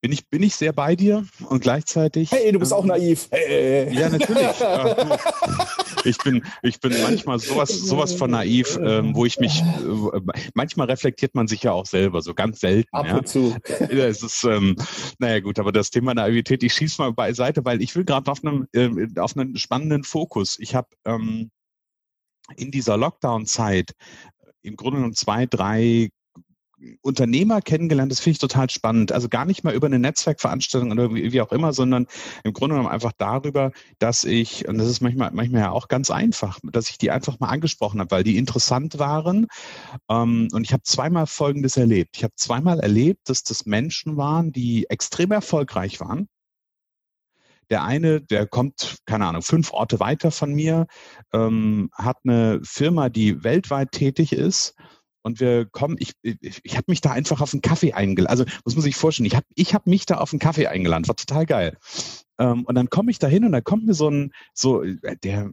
bin 0.00 0.12
ich, 0.12 0.28
bin 0.28 0.42
ich 0.42 0.54
sehr 0.54 0.72
bei 0.72 0.96
dir 0.96 1.26
und 1.48 1.60
gleichzeitig. 1.60 2.32
Hey, 2.32 2.52
du 2.52 2.58
bist 2.58 2.72
ähm, 2.72 2.78
auch 2.78 2.84
naiv. 2.84 3.28
Hey. 3.30 3.92
Ja, 3.94 4.08
natürlich. 4.08 4.46
ich 6.04 6.18
bin, 6.18 6.42
ich 6.62 6.80
bin 6.80 6.94
manchmal 7.02 7.38
sowas, 7.38 7.68
sowas 7.68 8.14
von 8.14 8.30
naiv, 8.30 8.78
ähm, 8.82 9.14
wo 9.14 9.26
ich 9.26 9.38
mich, 9.38 9.60
äh, 9.60 10.20
manchmal 10.54 10.86
reflektiert 10.86 11.34
man 11.34 11.48
sich 11.48 11.62
ja 11.64 11.72
auch 11.72 11.86
selber, 11.86 12.22
so 12.22 12.32
ganz 12.32 12.60
selten. 12.60 12.88
Ab 12.92 13.06
ja. 13.06 13.18
und 13.18 13.28
zu. 13.28 13.54
Ja, 13.78 14.06
es 14.06 14.22
ist, 14.22 14.44
ähm, 14.44 14.76
naja 15.18 15.40
gut, 15.40 15.58
aber 15.58 15.72
das 15.72 15.90
Thema 15.90 16.14
Naivität, 16.14 16.62
ich 16.62 16.72
schieße 16.72 17.02
mal 17.02 17.12
beiseite, 17.12 17.64
weil 17.64 17.82
ich 17.82 17.94
will 17.94 18.04
gerade 18.04 18.30
auf 18.30 18.42
einem, 18.42 18.66
äh, 18.72 19.06
auf 19.20 19.36
einen 19.36 19.56
spannenden 19.56 20.04
Fokus. 20.04 20.58
Ich 20.58 20.74
habe 20.74 20.88
ähm, 21.04 21.50
in 22.56 22.70
dieser 22.70 22.96
Lockdown-Zeit 22.96 23.92
im 24.62 24.76
Grunde 24.76 24.96
genommen 24.96 25.14
zwei, 25.14 25.46
drei 25.46 26.08
Unternehmer 27.02 27.60
kennengelernt, 27.60 28.10
das 28.10 28.20
finde 28.20 28.32
ich 28.32 28.38
total 28.38 28.70
spannend. 28.70 29.12
Also 29.12 29.28
gar 29.28 29.44
nicht 29.44 29.64
mal 29.64 29.74
über 29.74 29.86
eine 29.86 29.98
Netzwerkveranstaltung 29.98 30.90
oder 30.92 31.14
wie, 31.14 31.40
auch 31.40 31.52
immer, 31.52 31.72
sondern 31.72 32.06
im 32.44 32.52
Grunde 32.52 32.74
genommen 32.74 32.92
einfach 32.92 33.12
darüber, 33.16 33.72
dass 33.98 34.24
ich, 34.24 34.66
und 34.68 34.78
das 34.78 34.88
ist 34.88 35.00
manchmal, 35.00 35.30
manchmal 35.32 35.62
ja 35.62 35.70
auch 35.70 35.88
ganz 35.88 36.10
einfach, 36.10 36.58
dass 36.62 36.90
ich 36.90 36.98
die 36.98 37.10
einfach 37.10 37.38
mal 37.40 37.48
angesprochen 37.48 38.00
habe, 38.00 38.10
weil 38.10 38.24
die 38.24 38.38
interessant 38.38 38.98
waren. 38.98 39.46
Ähm, 40.08 40.48
und 40.52 40.64
ich 40.64 40.72
habe 40.72 40.82
zweimal 40.82 41.26
Folgendes 41.26 41.76
erlebt. 41.76 42.16
Ich 42.16 42.24
habe 42.24 42.34
zweimal 42.36 42.80
erlebt, 42.80 43.28
dass 43.28 43.42
das 43.42 43.66
Menschen 43.66 44.16
waren, 44.16 44.52
die 44.52 44.88
extrem 44.88 45.32
erfolgreich 45.32 46.00
waren. 46.00 46.28
Der 47.68 47.84
eine, 47.84 48.20
der 48.20 48.46
kommt, 48.46 48.96
keine 49.06 49.26
Ahnung, 49.26 49.42
fünf 49.42 49.72
Orte 49.72 50.00
weiter 50.00 50.32
von 50.32 50.52
mir, 50.52 50.86
ähm, 51.32 51.90
hat 51.94 52.16
eine 52.24 52.60
Firma, 52.64 53.10
die 53.10 53.44
weltweit 53.44 53.92
tätig 53.92 54.32
ist 54.32 54.74
und 55.22 55.40
wir 55.40 55.66
kommen, 55.66 55.96
ich, 55.98 56.12
ich, 56.22 56.60
ich 56.62 56.76
habe 56.76 56.86
mich 56.88 57.00
da 57.00 57.12
einfach 57.12 57.40
auf 57.40 57.52
einen 57.52 57.62
Kaffee 57.62 57.92
eingeladen. 57.92 58.30
Also 58.30 58.44
muss 58.64 58.74
man 58.74 58.82
sich 58.82 58.96
vorstellen, 58.96 59.26
ich 59.26 59.36
habe 59.36 59.46
ich 59.54 59.74
hab 59.74 59.86
mich 59.86 60.06
da 60.06 60.16
auf 60.16 60.32
einen 60.32 60.40
Kaffee 60.40 60.66
eingeladen, 60.66 61.08
war 61.08 61.16
total 61.16 61.46
geil. 61.46 61.76
Ähm, 62.38 62.64
und 62.64 62.74
dann 62.74 62.90
komme 62.90 63.10
ich 63.10 63.18
da 63.18 63.26
hin 63.26 63.44
und 63.44 63.52
da 63.52 63.60
kommt 63.60 63.86
mir 63.86 63.94
so 63.94 64.08
ein, 64.08 64.32
so, 64.54 64.82
äh, 64.82 65.16
der, 65.22 65.50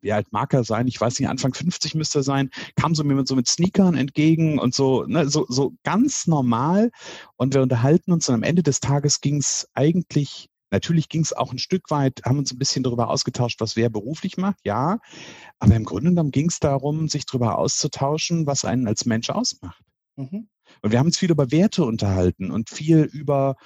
wie 0.00 0.12
alt 0.12 0.32
mag 0.32 0.54
er 0.54 0.64
sein? 0.64 0.86
Ich 0.86 1.00
weiß 1.00 1.18
nicht, 1.18 1.28
Anfang 1.28 1.52
50 1.52 1.94
müsste 1.94 2.20
er 2.20 2.22
sein, 2.22 2.50
kam 2.76 2.94
so 2.94 3.04
mir 3.04 3.14
mit, 3.14 3.28
so 3.28 3.34
mit 3.36 3.48
Sneakern 3.48 3.96
entgegen 3.96 4.58
und 4.58 4.74
so, 4.74 5.04
ne, 5.04 5.28
so, 5.28 5.46
so 5.48 5.74
ganz 5.82 6.26
normal. 6.26 6.90
Und 7.36 7.54
wir 7.54 7.62
unterhalten 7.62 8.12
uns 8.12 8.28
und 8.28 8.36
am 8.36 8.42
Ende 8.42 8.62
des 8.62 8.80
Tages 8.80 9.20
ging 9.20 9.38
es 9.38 9.68
eigentlich 9.74 10.48
Natürlich 10.76 11.08
ging 11.08 11.22
es 11.22 11.32
auch 11.32 11.52
ein 11.52 11.58
Stück 11.58 11.90
weit, 11.90 12.20
haben 12.26 12.38
uns 12.38 12.52
ein 12.52 12.58
bisschen 12.58 12.82
darüber 12.82 13.08
ausgetauscht, 13.08 13.62
was 13.62 13.76
wer 13.76 13.88
beruflich 13.88 14.36
macht, 14.36 14.58
ja. 14.62 14.98
Aber 15.58 15.74
im 15.74 15.84
Grunde 15.84 16.10
genommen 16.10 16.32
ging 16.32 16.50
es 16.50 16.60
darum, 16.60 17.08
sich 17.08 17.24
darüber 17.24 17.56
auszutauschen, 17.56 18.46
was 18.46 18.66
einen 18.66 18.86
als 18.86 19.06
Mensch 19.06 19.30
ausmacht. 19.30 19.82
Mhm. 20.16 20.48
Und 20.82 20.92
wir 20.92 20.98
haben 20.98 21.06
uns 21.06 21.16
viel 21.16 21.30
über 21.30 21.50
Werte 21.50 21.82
unterhalten 21.84 22.50
und 22.50 22.68
viel 22.68 23.04
über 23.04 23.56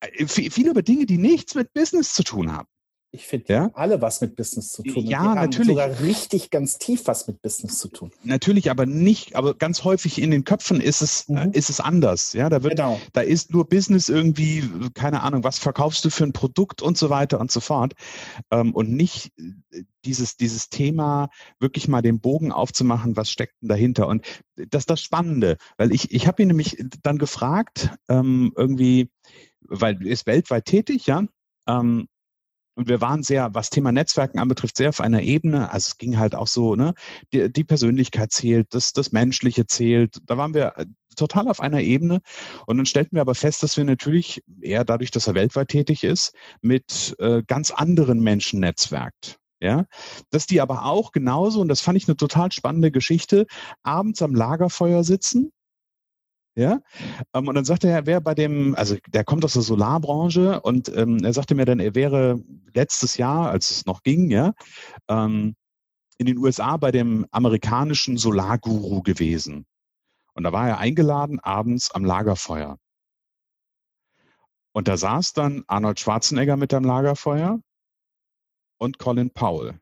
äh, 0.00 0.26
viel 0.26 0.68
über 0.68 0.82
Dinge, 0.82 1.04
die 1.04 1.18
nichts 1.18 1.54
mit 1.54 1.74
Business 1.74 2.14
zu 2.14 2.22
tun 2.22 2.50
haben. 2.50 2.68
Ich 3.14 3.26
finde 3.26 3.52
ja? 3.52 3.70
alle 3.74 4.00
was 4.00 4.22
mit 4.22 4.36
Business 4.36 4.72
zu 4.72 4.82
tun. 4.82 5.04
Ja, 5.04 5.34
natürlich. 5.34 5.68
sogar 5.68 6.00
richtig 6.00 6.48
ganz 6.48 6.78
tief 6.78 7.02
was 7.04 7.26
mit 7.26 7.42
Business 7.42 7.78
zu 7.78 7.88
tun. 7.88 8.10
Natürlich, 8.24 8.70
aber 8.70 8.86
nicht, 8.86 9.36
aber 9.36 9.52
ganz 9.52 9.84
häufig 9.84 10.18
in 10.18 10.30
den 10.30 10.44
Köpfen 10.44 10.80
ist 10.80 11.02
es, 11.02 11.28
mhm. 11.28 11.36
äh, 11.36 11.50
ist 11.52 11.68
es 11.68 11.78
anders. 11.78 12.32
Ja, 12.32 12.48
da 12.48 12.62
wird, 12.62 12.76
genau. 12.76 12.98
da 13.12 13.20
ist 13.20 13.52
nur 13.52 13.68
Business 13.68 14.08
irgendwie, 14.08 14.64
keine 14.94 15.22
Ahnung, 15.22 15.44
was 15.44 15.58
verkaufst 15.58 16.06
du 16.06 16.10
für 16.10 16.24
ein 16.24 16.32
Produkt 16.32 16.80
und 16.80 16.96
so 16.96 17.10
weiter 17.10 17.38
und 17.38 17.52
so 17.52 17.60
fort. 17.60 17.92
Ähm, 18.50 18.74
und 18.74 18.90
nicht 18.90 19.30
äh, 19.38 19.82
dieses, 20.06 20.38
dieses 20.38 20.70
Thema 20.70 21.28
wirklich 21.60 21.88
mal 21.88 22.00
den 22.00 22.18
Bogen 22.18 22.50
aufzumachen, 22.50 23.14
was 23.14 23.30
steckt 23.30 23.60
denn 23.60 23.68
dahinter? 23.68 24.08
Und 24.08 24.24
das 24.56 24.82
ist 24.82 24.90
das 24.90 25.02
Spannende, 25.02 25.58
weil 25.76 25.92
ich, 25.92 26.12
ich 26.12 26.26
habe 26.26 26.40
ihn 26.40 26.48
nämlich 26.48 26.82
dann 27.02 27.18
gefragt, 27.18 27.90
ähm, 28.08 28.54
irgendwie, 28.56 29.10
weil 29.60 29.98
er 30.00 30.12
ist 30.12 30.26
weltweit 30.26 30.64
tätig, 30.64 31.06
ja, 31.06 31.24
ähm, 31.68 32.08
und 32.74 32.88
wir 32.88 33.00
waren 33.00 33.22
sehr, 33.22 33.54
was 33.54 33.70
Thema 33.70 33.92
Netzwerken 33.92 34.38
anbetrifft, 34.38 34.76
sehr 34.76 34.88
auf 34.88 35.00
einer 35.00 35.22
Ebene. 35.22 35.70
Also 35.70 35.88
es 35.88 35.98
ging 35.98 36.18
halt 36.18 36.34
auch 36.34 36.46
so, 36.46 36.74
ne, 36.74 36.94
die, 37.32 37.52
die 37.52 37.64
Persönlichkeit 37.64 38.32
zählt, 38.32 38.74
das, 38.74 38.92
das 38.92 39.12
Menschliche 39.12 39.66
zählt. 39.66 40.18
Da 40.26 40.38
waren 40.38 40.54
wir 40.54 40.78
äh, 40.78 40.86
total 41.16 41.48
auf 41.48 41.60
einer 41.60 41.80
Ebene. 41.80 42.20
Und 42.66 42.78
dann 42.78 42.86
stellten 42.86 43.16
wir 43.16 43.20
aber 43.20 43.34
fest, 43.34 43.62
dass 43.62 43.76
wir 43.76 43.84
natürlich 43.84 44.42
eher 44.60 44.84
dadurch, 44.84 45.10
dass 45.10 45.26
er 45.26 45.34
weltweit 45.34 45.68
tätig 45.68 46.04
ist, 46.04 46.34
mit 46.62 47.14
äh, 47.18 47.42
ganz 47.46 47.70
anderen 47.70 48.20
Menschen 48.20 48.60
netzwerkt. 48.60 49.38
Ja, 49.60 49.86
dass 50.30 50.46
die 50.46 50.60
aber 50.60 50.86
auch 50.86 51.12
genauso, 51.12 51.60
und 51.60 51.68
das 51.68 51.80
fand 51.80 51.96
ich 51.96 52.08
eine 52.08 52.16
total 52.16 52.50
spannende 52.50 52.90
Geschichte, 52.90 53.46
abends 53.84 54.20
am 54.20 54.34
Lagerfeuer 54.34 55.04
sitzen 55.04 55.52
ja, 56.54 56.80
ähm, 57.34 57.48
und 57.48 57.54
dann 57.54 57.64
sagte 57.64 57.88
er, 57.88 57.94
er 57.94 58.06
wäre 58.06 58.20
bei 58.20 58.34
dem, 58.34 58.74
also 58.74 58.96
der 59.08 59.24
kommt 59.24 59.44
aus 59.44 59.54
der 59.54 59.62
Solarbranche 59.62 60.60
und 60.60 60.94
ähm, 60.94 61.24
er 61.24 61.32
sagte 61.32 61.54
mir 61.54 61.64
dann, 61.64 61.80
er 61.80 61.94
wäre 61.94 62.42
letztes 62.74 63.16
Jahr, 63.16 63.50
als 63.50 63.70
es 63.70 63.86
noch 63.86 64.02
ging, 64.02 64.30
ja, 64.30 64.52
ähm, 65.08 65.54
in 66.18 66.26
den 66.26 66.38
USA 66.38 66.76
bei 66.76 66.92
dem 66.92 67.26
amerikanischen 67.30 68.18
Solarguru 68.18 69.02
gewesen. 69.02 69.66
Und 70.34 70.44
da 70.44 70.52
war 70.52 70.68
er 70.68 70.78
eingeladen 70.78 71.40
abends 71.40 71.90
am 71.90 72.04
Lagerfeuer. 72.04 72.78
Und 74.72 74.88
da 74.88 74.96
saß 74.96 75.32
dann 75.34 75.64
Arnold 75.66 76.00
Schwarzenegger 76.00 76.56
mit 76.56 76.72
am 76.72 76.84
Lagerfeuer 76.84 77.60
und 78.78 78.98
Colin 78.98 79.30
Powell. 79.30 79.81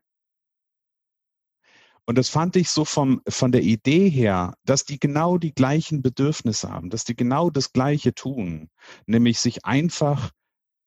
Und 2.05 2.17
das 2.17 2.29
fand 2.29 2.55
ich 2.55 2.69
so 2.69 2.83
vom, 2.83 3.21
von 3.27 3.51
der 3.51 3.61
Idee 3.61 4.09
her, 4.09 4.55
dass 4.65 4.85
die 4.85 4.99
genau 4.99 5.37
die 5.37 5.53
gleichen 5.53 6.01
Bedürfnisse 6.01 6.69
haben, 6.69 6.89
dass 6.89 7.03
die 7.03 7.15
genau 7.15 7.49
das 7.49 7.73
Gleiche 7.73 8.13
tun, 8.13 8.69
nämlich 9.05 9.39
sich 9.39 9.65
einfach 9.65 10.31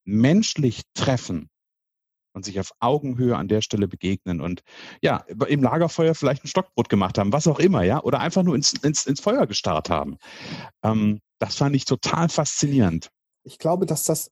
menschlich 0.04 0.82
treffen 0.94 1.48
und 2.34 2.44
sich 2.44 2.58
auf 2.58 2.72
Augenhöhe 2.80 3.36
an 3.36 3.48
der 3.48 3.62
Stelle 3.62 3.88
begegnen 3.88 4.40
und 4.40 4.62
ja, 5.00 5.24
im 5.48 5.62
Lagerfeuer 5.62 6.14
vielleicht 6.14 6.44
ein 6.44 6.48
Stockbrot 6.48 6.88
gemacht 6.88 7.16
haben, 7.16 7.32
was 7.32 7.46
auch 7.46 7.60
immer, 7.60 7.84
ja, 7.84 8.02
oder 8.02 8.20
einfach 8.20 8.42
nur 8.42 8.56
ins, 8.56 8.72
ins, 8.72 9.06
ins 9.06 9.20
Feuer 9.20 9.46
gestarrt 9.46 9.88
haben. 9.88 10.18
Ähm, 10.82 11.20
das 11.38 11.56
fand 11.56 11.76
ich 11.76 11.84
total 11.84 12.28
faszinierend. 12.28 13.10
Ich 13.44 13.58
glaube, 13.58 13.86
dass 13.86 14.04
das 14.04 14.30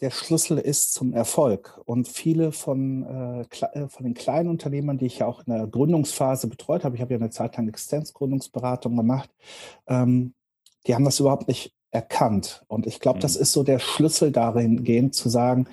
der 0.00 0.10
Schlüssel 0.10 0.58
ist 0.58 0.92
zum 0.92 1.12
Erfolg. 1.12 1.80
Und 1.84 2.08
viele 2.08 2.52
von, 2.52 3.04
äh, 3.04 3.66
äh, 3.72 3.88
von 3.88 4.04
den 4.04 4.14
kleinen 4.14 4.48
Unternehmern, 4.48 4.98
die 4.98 5.06
ich 5.06 5.20
ja 5.20 5.26
auch 5.26 5.46
in 5.46 5.52
der 5.52 5.66
Gründungsphase 5.66 6.48
betreut 6.48 6.84
habe, 6.84 6.96
ich 6.96 7.02
habe 7.02 7.14
ja 7.14 7.18
eine 7.18 7.30
Zeit 7.30 7.56
lang 7.56 7.68
Existenzgründungsberatung 7.68 8.96
gemacht, 8.96 9.30
ähm, 9.86 10.34
die 10.86 10.94
haben 10.94 11.04
das 11.04 11.20
überhaupt 11.20 11.48
nicht 11.48 11.72
erkannt. 11.90 12.64
Und 12.66 12.86
ich 12.86 13.00
glaube, 13.00 13.18
mhm. 13.18 13.22
das 13.22 13.36
ist 13.36 13.52
so 13.52 13.62
der 13.62 13.78
Schlüssel 13.78 14.32
darin 14.32 14.84
gehen, 14.84 15.12
zu 15.12 15.28
sagen, 15.28 15.66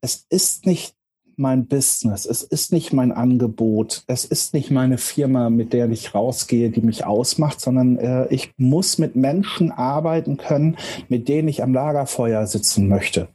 es 0.00 0.26
ist 0.28 0.66
nicht 0.66 0.96
mein 1.36 1.66
Business, 1.66 2.24
es 2.24 2.42
ist 2.42 2.72
nicht 2.72 2.94
mein 2.94 3.12
Angebot, 3.12 4.04
es 4.06 4.24
ist 4.24 4.54
nicht 4.54 4.70
meine 4.70 4.96
Firma, 4.96 5.50
mit 5.50 5.74
der 5.74 5.90
ich 5.90 6.14
rausgehe, 6.14 6.70
die 6.70 6.80
mich 6.80 7.04
ausmacht, 7.04 7.60
sondern 7.60 7.98
äh, 7.98 8.26
ich 8.28 8.54
muss 8.56 8.96
mit 8.96 9.16
Menschen 9.16 9.70
arbeiten 9.70 10.38
können, 10.38 10.78
mit 11.08 11.28
denen 11.28 11.48
ich 11.48 11.62
am 11.62 11.74
Lagerfeuer 11.74 12.46
sitzen 12.46 12.88
möchte. 12.88 13.28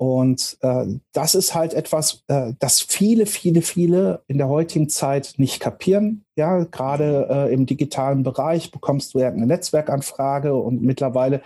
Und 0.00 0.56
äh, 0.62 0.86
das 1.12 1.34
ist 1.34 1.54
halt 1.54 1.74
etwas, 1.74 2.24
äh, 2.28 2.54
das 2.58 2.80
viele, 2.80 3.26
viele, 3.26 3.60
viele 3.60 4.22
in 4.28 4.38
der 4.38 4.48
heutigen 4.48 4.88
Zeit 4.88 5.34
nicht 5.36 5.60
kapieren. 5.60 6.24
Ja, 6.36 6.64
gerade 6.64 7.28
äh, 7.28 7.52
im 7.52 7.66
digitalen 7.66 8.22
Bereich 8.22 8.70
bekommst 8.70 9.12
du 9.12 9.18
ja 9.18 9.28
eine 9.28 9.46
Netzwerkanfrage 9.46 10.54
und 10.54 10.80
mittlerweile, 10.80 11.42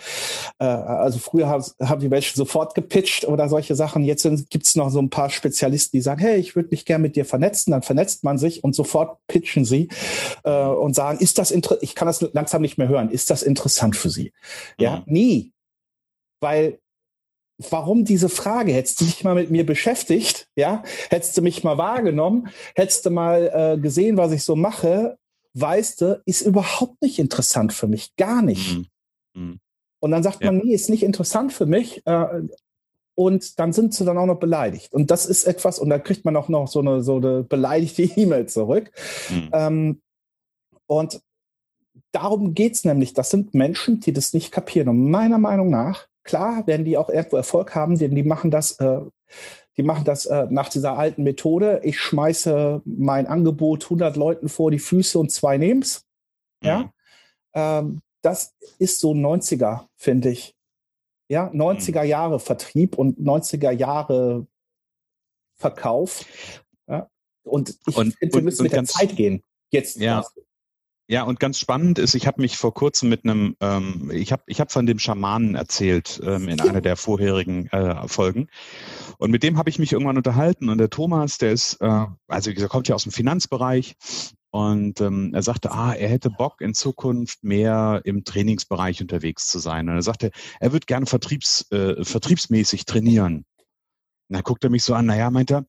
äh, 0.60 0.66
also 0.66 1.18
früher 1.18 1.48
haben 1.48 2.00
die 2.00 2.08
Menschen 2.08 2.36
sofort 2.36 2.76
gepitcht 2.76 3.26
oder 3.26 3.48
solche 3.48 3.74
Sachen. 3.74 4.04
Jetzt 4.04 4.22
gibt 4.50 4.66
es 4.66 4.76
noch 4.76 4.90
so 4.90 5.00
ein 5.00 5.10
paar 5.10 5.30
Spezialisten, 5.30 5.96
die 5.96 6.02
sagen, 6.02 6.20
hey, 6.20 6.36
ich 6.36 6.54
würde 6.54 6.68
mich 6.70 6.84
gerne 6.84 7.02
mit 7.02 7.16
dir 7.16 7.24
vernetzen. 7.24 7.72
Dann 7.72 7.82
vernetzt 7.82 8.22
man 8.22 8.38
sich 8.38 8.62
und 8.62 8.76
sofort 8.76 9.18
pitchen 9.26 9.64
sie 9.64 9.88
äh, 10.44 10.64
und 10.64 10.94
sagen, 10.94 11.18
ist 11.18 11.38
das 11.38 11.50
interessant? 11.50 11.82
Ich 11.82 11.96
kann 11.96 12.06
das 12.06 12.20
langsam 12.32 12.62
nicht 12.62 12.78
mehr 12.78 12.86
hören. 12.86 13.10
Ist 13.10 13.30
das 13.30 13.42
interessant 13.42 13.96
für 13.96 14.10
Sie? 14.10 14.32
Ja, 14.78 14.98
mhm. 14.98 15.12
nie. 15.12 15.52
Weil 16.40 16.78
warum 17.58 18.04
diese 18.04 18.28
Frage? 18.28 18.72
Hättest 18.72 19.00
du 19.00 19.04
dich 19.04 19.24
mal 19.24 19.34
mit 19.34 19.50
mir 19.50 19.64
beschäftigt, 19.64 20.48
ja? 20.56 20.82
Hättest 21.10 21.36
du 21.36 21.42
mich 21.42 21.64
mal 21.64 21.78
wahrgenommen, 21.78 22.48
hättest 22.74 23.06
du 23.06 23.10
mal 23.10 23.50
äh, 23.76 23.80
gesehen, 23.80 24.16
was 24.16 24.32
ich 24.32 24.42
so 24.42 24.56
mache, 24.56 25.18
weißt 25.54 26.00
du, 26.00 26.22
ist 26.26 26.42
überhaupt 26.42 27.00
nicht 27.00 27.18
interessant 27.18 27.72
für 27.72 27.86
mich, 27.86 28.16
gar 28.16 28.42
nicht. 28.42 28.76
Mhm. 28.76 28.86
Mhm. 29.34 29.60
Und 30.00 30.10
dann 30.10 30.22
sagt 30.22 30.42
ja. 30.42 30.52
man, 30.52 30.62
nee, 30.62 30.74
ist 30.74 30.90
nicht 30.90 31.02
interessant 31.02 31.52
für 31.52 31.66
mich. 31.66 32.06
Äh, 32.06 32.42
und 33.14 33.58
dann 33.60 33.72
sind 33.72 33.94
sie 33.94 34.04
dann 34.04 34.18
auch 34.18 34.26
noch 34.26 34.40
beleidigt. 34.40 34.92
Und 34.92 35.10
das 35.10 35.24
ist 35.26 35.44
etwas, 35.44 35.78
und 35.78 35.88
dann 35.88 36.02
kriegt 36.02 36.24
man 36.24 36.36
auch 36.36 36.48
noch 36.48 36.66
so 36.66 36.80
eine, 36.80 37.02
so 37.02 37.16
eine 37.16 37.44
beleidigte 37.44 38.02
E-Mail 38.16 38.46
zurück. 38.46 38.90
Mhm. 39.30 39.50
Ähm, 39.52 40.02
und 40.86 41.20
darum 42.10 42.54
geht 42.54 42.74
es 42.74 42.84
nämlich. 42.84 43.14
Das 43.14 43.30
sind 43.30 43.54
Menschen, 43.54 44.00
die 44.00 44.12
das 44.12 44.32
nicht 44.34 44.50
kapieren. 44.50 44.88
Und 44.88 45.10
meiner 45.10 45.38
Meinung 45.38 45.70
nach 45.70 46.08
Klar 46.24 46.66
werden 46.66 46.84
die 46.84 46.96
auch 46.96 47.08
irgendwo 47.08 47.36
Erfolg 47.36 47.74
haben, 47.74 47.98
denn 47.98 48.14
die 48.14 48.22
machen 48.22 48.50
das, 48.50 48.80
äh, 48.80 49.00
die 49.76 49.82
machen 49.82 50.04
das 50.04 50.26
äh, 50.26 50.46
nach 50.50 50.68
dieser 50.68 50.98
alten 50.98 51.22
Methode. 51.22 51.80
Ich 51.84 52.00
schmeiße 52.00 52.82
mein 52.84 53.26
Angebot 53.26 53.84
100 53.84 54.16
Leuten 54.16 54.48
vor 54.48 54.70
die 54.70 54.78
Füße 54.78 55.18
und 55.18 55.30
zwei 55.30 55.58
nehmen's. 55.58 56.04
Mhm. 56.62 56.68
Ja, 56.68 56.92
ähm, 57.54 58.00
das 58.22 58.54
ist 58.78 59.00
so 59.00 59.12
90er, 59.12 59.86
finde 59.96 60.30
ich. 60.30 60.54
Ja, 61.28 61.50
90er 61.50 62.02
mhm. 62.02 62.08
Jahre 62.08 62.40
Vertrieb 62.40 62.96
und 62.96 63.18
90er 63.18 63.70
Jahre 63.70 64.46
Verkauf. 65.56 66.24
Ja? 66.88 67.08
Und 67.44 67.76
ich 67.86 67.94
finde, 67.94 68.14
wir 68.20 68.42
müssen 68.42 68.62
mit 68.62 68.72
der 68.72 68.84
Zeit 68.84 69.16
gehen. 69.16 69.42
Jetzt. 69.70 69.96
Ja. 69.96 70.24
Ja, 71.06 71.24
und 71.24 71.38
ganz 71.38 71.58
spannend 71.58 71.98
ist, 71.98 72.14
ich 72.14 72.26
habe 72.26 72.40
mich 72.40 72.56
vor 72.56 72.72
kurzem 72.72 73.10
mit 73.10 73.24
einem, 73.24 73.56
ähm, 73.60 74.10
ich 74.10 74.32
habe 74.32 74.42
ich 74.46 74.58
hab 74.58 74.72
von 74.72 74.86
dem 74.86 74.98
Schamanen 74.98 75.54
erzählt 75.54 76.18
ähm, 76.24 76.48
in 76.48 76.62
einer 76.62 76.80
der 76.80 76.96
vorherigen 76.96 77.66
äh, 77.68 78.08
Folgen. 78.08 78.48
Und 79.18 79.30
mit 79.30 79.42
dem 79.42 79.58
habe 79.58 79.68
ich 79.68 79.78
mich 79.78 79.92
irgendwann 79.92 80.16
unterhalten. 80.16 80.70
Und 80.70 80.78
der 80.78 80.88
Thomas, 80.88 81.36
der 81.36 81.52
ist, 81.52 81.74
äh, 81.82 82.06
also 82.26 82.52
gesagt, 82.54 82.72
kommt 82.72 82.88
ja 82.88 82.94
aus 82.94 83.02
dem 83.02 83.12
Finanzbereich. 83.12 83.96
Und 84.50 85.02
ähm, 85.02 85.34
er 85.34 85.42
sagte, 85.42 85.72
ah, 85.72 85.92
er 85.92 86.08
hätte 86.08 86.30
Bock 86.30 86.62
in 86.62 86.72
Zukunft 86.72 87.44
mehr 87.44 88.00
im 88.04 88.24
Trainingsbereich 88.24 89.02
unterwegs 89.02 89.48
zu 89.48 89.58
sein. 89.58 89.90
Und 89.90 89.96
er 89.96 90.02
sagte, 90.02 90.30
er 90.58 90.72
würde 90.72 90.86
gerne 90.86 91.04
vertriebs, 91.04 91.70
äh, 91.70 92.02
vertriebsmäßig 92.02 92.86
trainieren. 92.86 93.44
Und 94.28 94.36
dann 94.36 94.42
guckt 94.42 94.64
er 94.64 94.70
mich 94.70 94.84
so 94.84 94.94
an, 94.94 95.06
naja, 95.06 95.30
meint 95.30 95.50
er, 95.50 95.66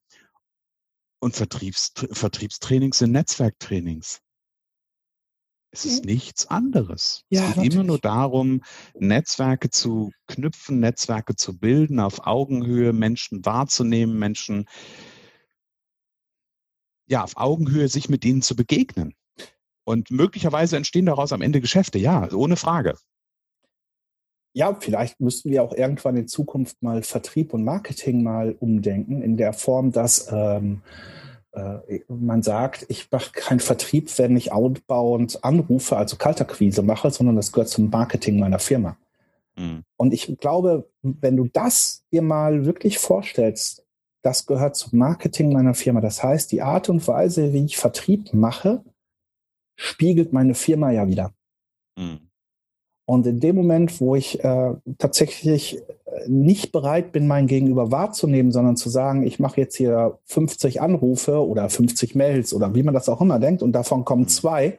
und 1.19 1.35
Vertriebs, 1.35 1.91
Vertriebstrainings 2.11 2.99
sind 2.99 3.11
Netzwerktrainings. 3.11 4.21
Es 5.75 5.83
ist 5.83 6.05
nichts 6.05 6.47
anderes. 6.47 7.25
Ja, 7.29 7.41
es 7.41 7.47
geht 7.47 7.55
natürlich. 7.57 7.73
immer 7.73 7.83
nur 7.83 7.99
darum, 7.99 8.63
Netzwerke 8.93 9.69
zu 9.69 10.11
knüpfen, 10.27 10.79
Netzwerke 10.79 11.35
zu 11.35 11.57
bilden, 11.57 11.99
auf 11.99 12.25
Augenhöhe 12.25 12.93
Menschen 12.93 13.45
wahrzunehmen, 13.45 14.17
Menschen 14.17 14.65
ja, 17.07 17.23
auf 17.23 17.35
Augenhöhe 17.35 17.89
sich 17.89 18.07
mit 18.09 18.23
ihnen 18.23 18.41
zu 18.41 18.55
begegnen. 18.55 19.13
Und 19.83 20.09
möglicherweise 20.11 20.77
entstehen 20.77 21.05
daraus 21.05 21.33
am 21.33 21.41
Ende 21.41 21.59
Geschäfte, 21.61 21.99
ja, 21.99 22.31
ohne 22.31 22.55
Frage. 22.55 22.95
Ja, 24.53 24.73
vielleicht 24.79 25.19
müssten 25.19 25.51
wir 25.51 25.61
auch 25.61 25.73
irgendwann 25.73 26.15
in 26.15 26.29
Zukunft 26.29 26.81
mal 26.81 27.03
Vertrieb 27.03 27.53
und 27.53 27.65
Marketing 27.65 28.23
mal 28.23 28.55
umdenken, 28.57 29.21
in 29.21 29.35
der 29.35 29.51
Form, 29.51 29.91
dass 29.91 30.31
ähm, 30.31 30.81
äh, 30.85 31.34
man 32.07 32.43
sagt, 32.43 32.85
ich 32.89 33.11
mache 33.11 33.31
keinen 33.31 33.59
Vertrieb, 33.59 34.17
wenn 34.17 34.35
ich 34.35 34.51
outbound 34.51 35.43
Anrufe, 35.43 35.97
also 35.97 36.17
Kalterquise 36.17 36.81
mache, 36.81 37.11
sondern 37.11 37.35
das 37.35 37.51
gehört 37.51 37.69
zum 37.69 37.89
Marketing 37.89 38.39
meiner 38.39 38.59
Firma. 38.59 38.97
Mhm. 39.57 39.83
Und 39.97 40.13
ich 40.13 40.37
glaube, 40.39 40.89
wenn 41.01 41.37
du 41.37 41.47
das 41.47 42.03
dir 42.11 42.21
mal 42.21 42.65
wirklich 42.65 42.99
vorstellst, 42.99 43.85
das 44.21 44.45
gehört 44.45 44.75
zum 44.75 44.97
Marketing 44.97 45.53
meiner 45.53 45.75
Firma. 45.75 46.01
Das 46.01 46.23
heißt, 46.23 46.51
die 46.51 46.61
Art 46.61 46.89
und 46.89 47.07
Weise, 47.07 47.53
wie 47.53 47.65
ich 47.65 47.77
Vertrieb 47.77 48.33
mache, 48.33 48.83
spiegelt 49.75 50.33
meine 50.33 50.55
Firma 50.55 50.91
ja 50.91 51.07
wieder. 51.07 51.33
Mhm. 51.97 52.24
Und 53.05 53.27
in 53.27 53.39
dem 53.39 53.55
Moment, 53.55 54.01
wo 54.01 54.15
ich 54.15 54.43
äh, 54.43 54.73
tatsächlich 54.97 55.81
nicht 56.27 56.71
bereit 56.71 57.11
bin, 57.11 57.27
mein 57.27 57.47
Gegenüber 57.47 57.91
wahrzunehmen, 57.91 58.51
sondern 58.51 58.77
zu 58.77 58.89
sagen, 58.89 59.25
ich 59.25 59.39
mache 59.39 59.61
jetzt 59.61 59.75
hier 59.75 60.19
50 60.25 60.81
Anrufe 60.81 61.45
oder 61.45 61.69
50 61.69 62.15
Mails 62.15 62.53
oder 62.53 62.73
wie 62.73 62.83
man 62.83 62.93
das 62.93 63.09
auch 63.09 63.21
immer 63.21 63.39
denkt 63.39 63.61
und 63.61 63.73
davon 63.73 64.05
kommen 64.05 64.27
zwei, 64.27 64.77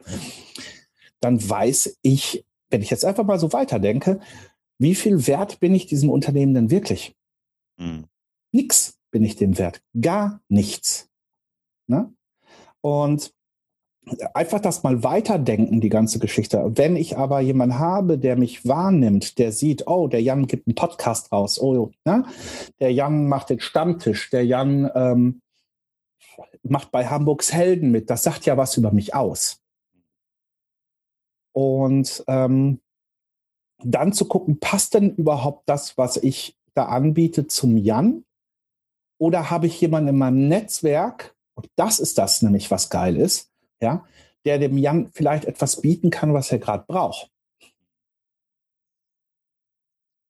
dann 1.19 1.47
weiß 1.47 1.99
ich, 2.01 2.45
wenn 2.69 2.81
ich 2.81 2.89
jetzt 2.89 3.05
einfach 3.05 3.23
mal 3.23 3.39
so 3.39 3.53
weiterdenke, 3.53 4.19
wie 4.79 4.95
viel 4.95 5.27
wert 5.27 5.59
bin 5.59 5.73
ich 5.73 5.85
diesem 5.85 6.09
Unternehmen 6.09 6.53
denn 6.53 6.69
wirklich? 6.69 7.15
Mhm. 7.77 8.05
Nix 8.51 8.97
bin 9.11 9.23
ich 9.23 9.35
dem 9.35 9.57
wert. 9.57 9.81
Gar 9.99 10.41
nichts. 10.49 11.09
Ne? 11.87 12.13
Und 12.81 13.33
einfach 14.33 14.59
das 14.59 14.83
mal 14.83 15.03
weiterdenken, 15.03 15.81
die 15.81 15.89
ganze 15.89 16.19
Geschichte. 16.19 16.63
Wenn 16.75 16.95
ich 16.95 17.17
aber 17.17 17.39
jemanden 17.39 17.79
habe, 17.79 18.17
der 18.17 18.35
mich 18.35 18.67
wahrnimmt, 18.67 19.37
der 19.37 19.51
sieht, 19.51 19.87
oh, 19.87 20.07
der 20.07 20.21
Jan 20.21 20.47
gibt 20.47 20.67
einen 20.67 20.75
Podcast 20.75 21.31
raus, 21.31 21.59
oh, 21.61 21.91
ne? 22.05 22.25
der 22.79 22.93
Jan 22.93 23.27
macht 23.27 23.49
den 23.49 23.59
Stammtisch, 23.59 24.29
der 24.29 24.45
Jan 24.45 24.89
ähm, 24.95 25.41
macht 26.63 26.91
bei 26.91 27.07
Hamburgs 27.07 27.53
Helden 27.53 27.91
mit, 27.91 28.09
das 28.09 28.23
sagt 28.23 28.45
ja 28.45 28.57
was 28.57 28.77
über 28.77 28.91
mich 28.91 29.15
aus. 29.15 29.61
Und 31.53 32.23
ähm, 32.27 32.81
dann 33.83 34.13
zu 34.13 34.27
gucken, 34.27 34.59
passt 34.59 34.93
denn 34.93 35.15
überhaupt 35.15 35.67
das, 35.67 35.97
was 35.97 36.17
ich 36.17 36.57
da 36.73 36.85
anbiete, 36.85 37.47
zum 37.47 37.77
Jan? 37.77 38.23
Oder 39.19 39.49
habe 39.49 39.67
ich 39.67 39.81
jemanden 39.81 40.09
in 40.09 40.17
meinem 40.17 40.47
Netzwerk, 40.47 41.35
und 41.55 41.67
das 41.75 41.99
ist 41.99 42.19
das 42.19 42.43
nämlich, 42.43 42.69
was 42.69 42.89
geil 42.89 43.17
ist, 43.17 43.51
ja, 43.81 44.05
der 44.45 44.59
dem 44.59 44.77
Jan 44.77 45.11
vielleicht 45.13 45.45
etwas 45.45 45.81
bieten 45.81 46.09
kann, 46.09 46.33
was 46.33 46.51
er 46.51 46.59
gerade 46.59 46.85
braucht. 46.87 47.29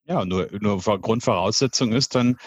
Ja, 0.05 0.23
nur, 0.25 0.47
nur 0.59 0.81
Grundvoraussetzung 0.81 1.91
ist 1.91 2.15
dann, 2.15 2.37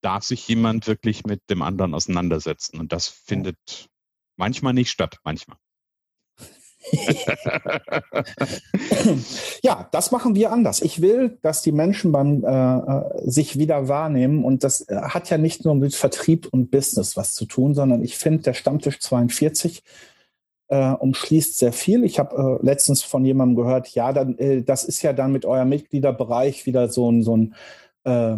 darf 0.00 0.24
sich 0.24 0.46
jemand 0.48 0.86
wirklich 0.86 1.24
mit 1.24 1.48
dem 1.48 1.62
anderen 1.62 1.94
auseinandersetzen. 1.94 2.78
Und 2.78 2.92
das 2.92 3.08
findet 3.08 3.88
manchmal 4.36 4.74
nicht 4.74 4.90
statt, 4.90 5.18
manchmal. 5.24 5.56
ja, 9.62 9.88
das 9.92 10.10
machen 10.10 10.34
wir 10.34 10.52
anders. 10.52 10.80
Ich 10.80 11.02
will, 11.02 11.38
dass 11.42 11.62
die 11.62 11.72
Menschen 11.72 12.12
beim 12.12 12.44
äh, 12.44 12.78
äh 12.78 13.28
sich 13.28 13.58
wieder 13.58 13.88
wahrnehmen 13.88 14.44
und 14.44 14.64
das 14.64 14.88
äh, 14.88 14.96
hat 14.96 15.28
ja 15.28 15.38
nicht 15.38 15.64
nur 15.64 15.74
mit 15.74 15.94
Vertrieb 15.94 16.48
und 16.50 16.70
Business 16.70 17.16
was 17.16 17.34
zu 17.34 17.46
tun, 17.46 17.74
sondern 17.74 18.02
ich 18.02 18.16
finde, 18.16 18.44
der 18.44 18.54
Stammtisch 18.54 19.00
42 19.00 19.82
äh, 20.68 20.92
umschließt 20.92 21.58
sehr 21.58 21.72
viel. 21.72 22.04
Ich 22.04 22.18
habe 22.18 22.60
äh, 22.60 22.64
letztens 22.64 23.02
von 23.02 23.24
jemandem 23.24 23.56
gehört, 23.56 23.88
ja, 23.88 24.12
dann, 24.12 24.38
äh, 24.38 24.62
das 24.62 24.84
ist 24.84 25.02
ja 25.02 25.12
dann 25.12 25.32
mit 25.32 25.44
eurem 25.44 25.68
Mitgliederbereich 25.68 26.66
wieder 26.66 26.88
so 26.88 27.10
ein, 27.10 27.22
so 27.22 27.36
ein, 27.36 27.54
äh, 28.04 28.36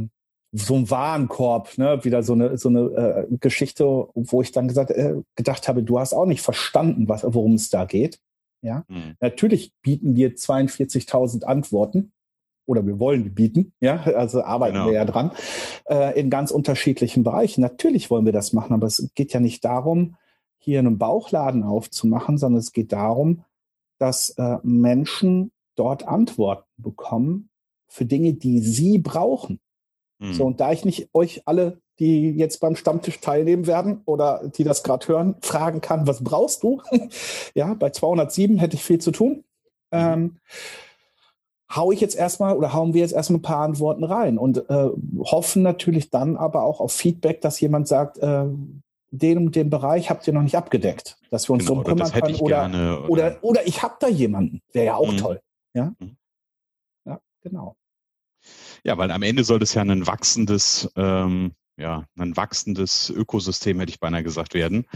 so 0.53 0.75
ein 0.75 0.91
Warenkorb, 0.91 1.79
ne? 1.79 2.03
wieder 2.05 2.23
so 2.23 2.33
eine, 2.33 2.57
so 2.59 2.69
eine 2.69 2.81
äh, 2.81 3.37
Geschichte, 3.39 3.85
wo 3.85 4.43
ich 4.43 4.53
dann 4.53 4.69
gesagt, 4.69 4.91
äh, 4.91 5.17
gedacht 5.37 5.69
habe, 5.69 5.83
du 5.83 5.99
hast 5.99 6.13
auch 6.13 6.27
nicht 6.27 6.43
verstanden, 6.43 7.09
was, 7.09 7.25
worum 7.25 7.55
es 7.55 7.71
da 7.71 7.85
geht. 7.85 8.19
Ja, 8.63 8.85
mhm. 8.89 9.15
natürlich 9.21 9.73
bieten 9.81 10.17
wir 10.17 10.35
42.000 10.35 11.45
Antworten 11.45 12.13
oder 12.67 12.87
wir 12.87 13.01
wollen 13.01 13.25
die 13.25 13.31
bieten, 13.31 13.73
ja, 13.81 14.03
also 14.03 14.43
arbeiten 14.43 14.75
genau. 14.75 14.87
wir 14.87 14.93
ja 14.93 15.05
dran, 15.05 15.33
in 16.15 16.31
ganz 16.31 16.51
unterschiedlichen 16.53 17.25
Bereichen. 17.25 17.63
Natürlich 17.63 18.11
wollen 18.11 18.27
wir 18.27 18.35
das 18.35 18.53
machen, 18.53 18.75
aber 18.75 18.87
es 18.87 19.11
geht 19.15 19.33
ja 19.33 19.41
nicht 19.41 19.65
darum, 19.65 20.15
hier 20.61 20.79
einen 20.79 20.99
Bauchladen 20.99 21.65
aufzumachen, 21.65 22.39
sondern 22.39 22.61
es 22.61 22.73
geht 22.73 22.93
darum, 22.93 23.45
dass 23.99 24.31
äh, 24.31 24.59
Menschen 24.63 25.51
dort 25.75 26.07
Antworten 26.07 26.69
bekommen 26.77 27.49
für 27.89 28.05
Dinge, 28.05 28.35
die 28.35 28.61
sie 28.61 28.99
brauchen. 28.99 29.61
Mhm. 30.19 30.35
So, 30.35 30.45
und 30.45 30.61
da 30.61 30.73
ich 30.73 30.85
nicht 30.85 31.09
euch 31.13 31.43
alle, 31.47 31.81
die 31.99 32.31
jetzt 32.31 32.61
beim 32.61 32.77
Stammtisch 32.77 33.21
teilnehmen 33.21 33.67
werden 33.67 34.03
oder 34.05 34.49
die 34.49 34.65
das 34.65 34.83
gerade 34.83 35.09
hören, 35.09 35.37
fragen 35.41 35.81
kann, 35.81 36.07
was 36.07 36.23
brauchst 36.23 36.63
du? 36.63 36.83
ja, 37.55 37.75
bei 37.75 37.91
207 37.91 38.59
hätte 38.59 38.77
ich 38.77 38.85
viel 38.85 39.01
zu 39.01 39.11
tun. 39.11 39.45
Mhm. 39.91 39.99
Ähm, 39.99 40.37
hau 41.75 41.93
ich 41.93 42.01
jetzt 42.01 42.17
erstmal 42.17 42.57
oder 42.57 42.73
hauen 42.73 42.95
wir 42.95 43.01
jetzt 43.01 43.13
erstmal 43.13 43.39
ein 43.39 43.43
paar 43.43 43.65
Antworten 43.65 44.05
rein 44.05 44.39
und 44.39 44.69
äh, 44.69 44.91
hoffen 45.19 45.63
natürlich 45.63 46.11
dann 46.11 46.37
aber 46.37 46.65
auch 46.65 46.81
auf 46.81 46.93
Feedback, 46.93 47.41
dass 47.41 47.61
jemand 47.61 47.89
sagt, 47.89 48.19
äh, 48.19 48.47
den 49.11 49.51
den 49.51 49.71
Bereich 49.71 50.11
habt 50.11 50.27
ihr 50.27 50.33
noch 50.33 50.43
nicht 50.43 50.57
abgedeckt, 50.57 51.19
dass 51.31 51.49
wir 51.49 51.55
uns 51.55 51.67
genau, 51.67 51.83
drum 51.83 51.85
kümmern 51.85 52.13
können. 52.13 52.35
Oder, 52.37 52.57
gerne, 52.57 53.01
oder, 53.01 53.11
oder, 53.11 53.39
oder, 53.43 53.67
ich 53.67 53.83
habe 53.83 53.97
da 54.01 54.09
jemanden, 54.09 54.63
wäre 54.73 54.87
ja 54.87 54.95
auch 54.97 55.13
mhm. 55.13 55.17
toll. 55.17 55.41
Ja? 55.75 55.93
Mhm. 55.99 56.17
ja, 57.05 57.21
genau. 57.43 57.77
Ja, 58.85 58.97
weil 58.97 59.11
am 59.11 59.23
Ende 59.23 59.45
soll 59.45 59.59
das 59.59 59.75
ja 59.75 59.83
ein 59.83 60.07
wachsendes 60.07 60.91
ähm, 60.97 61.53
ja, 61.81 62.05
ein 62.19 62.37
wachsendes 62.37 63.09
Ökosystem, 63.09 63.81
hätte 63.81 63.91
ich 63.91 64.01
beinahe 64.01 64.23
gesagt, 64.23 64.53
werden, 64.53 64.87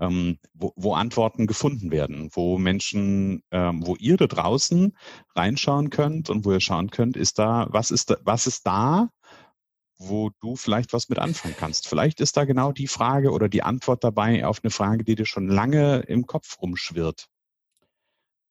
ähm, 0.00 0.38
wo, 0.54 0.72
wo, 0.74 0.94
Antworten 0.94 1.46
gefunden 1.46 1.92
werden, 1.92 2.30
wo 2.32 2.58
Menschen, 2.58 3.42
ähm, 3.52 3.86
wo 3.86 3.94
ihr 3.96 4.16
da 4.16 4.26
draußen 4.26 4.96
reinschauen 5.36 5.90
könnt 5.90 6.30
und 6.30 6.44
wo 6.44 6.50
ihr 6.52 6.60
schauen 6.60 6.90
könnt, 6.90 7.16
ist 7.16 7.38
da, 7.38 7.68
was 7.70 7.92
ist 7.92 8.10
da, 8.10 8.16
was 8.24 8.48
ist 8.48 8.66
da, 8.66 9.10
wo 10.08 10.30
du 10.40 10.56
vielleicht 10.56 10.92
was 10.92 11.08
mit 11.08 11.18
anfangen 11.18 11.54
kannst. 11.58 11.88
Vielleicht 11.88 12.20
ist 12.20 12.36
da 12.36 12.44
genau 12.44 12.72
die 12.72 12.86
Frage 12.86 13.30
oder 13.30 13.48
die 13.48 13.62
Antwort 13.62 14.04
dabei 14.04 14.46
auf 14.46 14.60
eine 14.62 14.70
Frage, 14.70 15.04
die 15.04 15.14
dir 15.14 15.26
schon 15.26 15.48
lange 15.48 16.00
im 16.00 16.26
Kopf 16.26 16.60
rumschwirrt. 16.60 17.28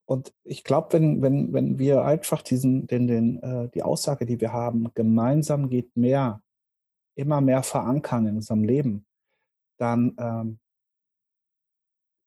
Und 0.06 0.34
ich 0.44 0.64
glaube, 0.64 0.94
wenn, 0.94 1.22
wenn, 1.22 1.54
wenn 1.54 1.80
wir 1.80 2.04
einfach 2.04 2.42
diesen, 2.42 2.86
den, 2.88 3.08
den, 3.08 3.42
äh, 3.42 3.70
die 3.70 3.84
Aussage, 3.84 4.26
die 4.26 4.42
wir 4.42 4.52
haben, 4.52 4.94
gemeinsam 4.94 5.70
geht 5.70 5.96
mehr, 5.96 6.42
immer 7.16 7.40
mehr 7.40 7.64
verankern 7.64 8.28
in 8.28 8.36
unserem 8.36 8.64
Leben, 8.64 9.06
dann 9.78 10.16
ähm, 10.20 10.60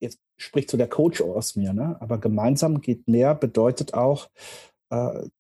jetzt 0.01 0.19
spricht 0.37 0.71
so 0.71 0.77
der 0.77 0.89
Coach 0.89 1.21
aus 1.21 1.57
mir, 1.57 1.73
ne? 1.73 1.97
aber 2.01 2.19
gemeinsam 2.19 2.81
geht 2.81 3.07
mehr 3.07 3.35
bedeutet 3.35 3.95
auch, 3.95 4.29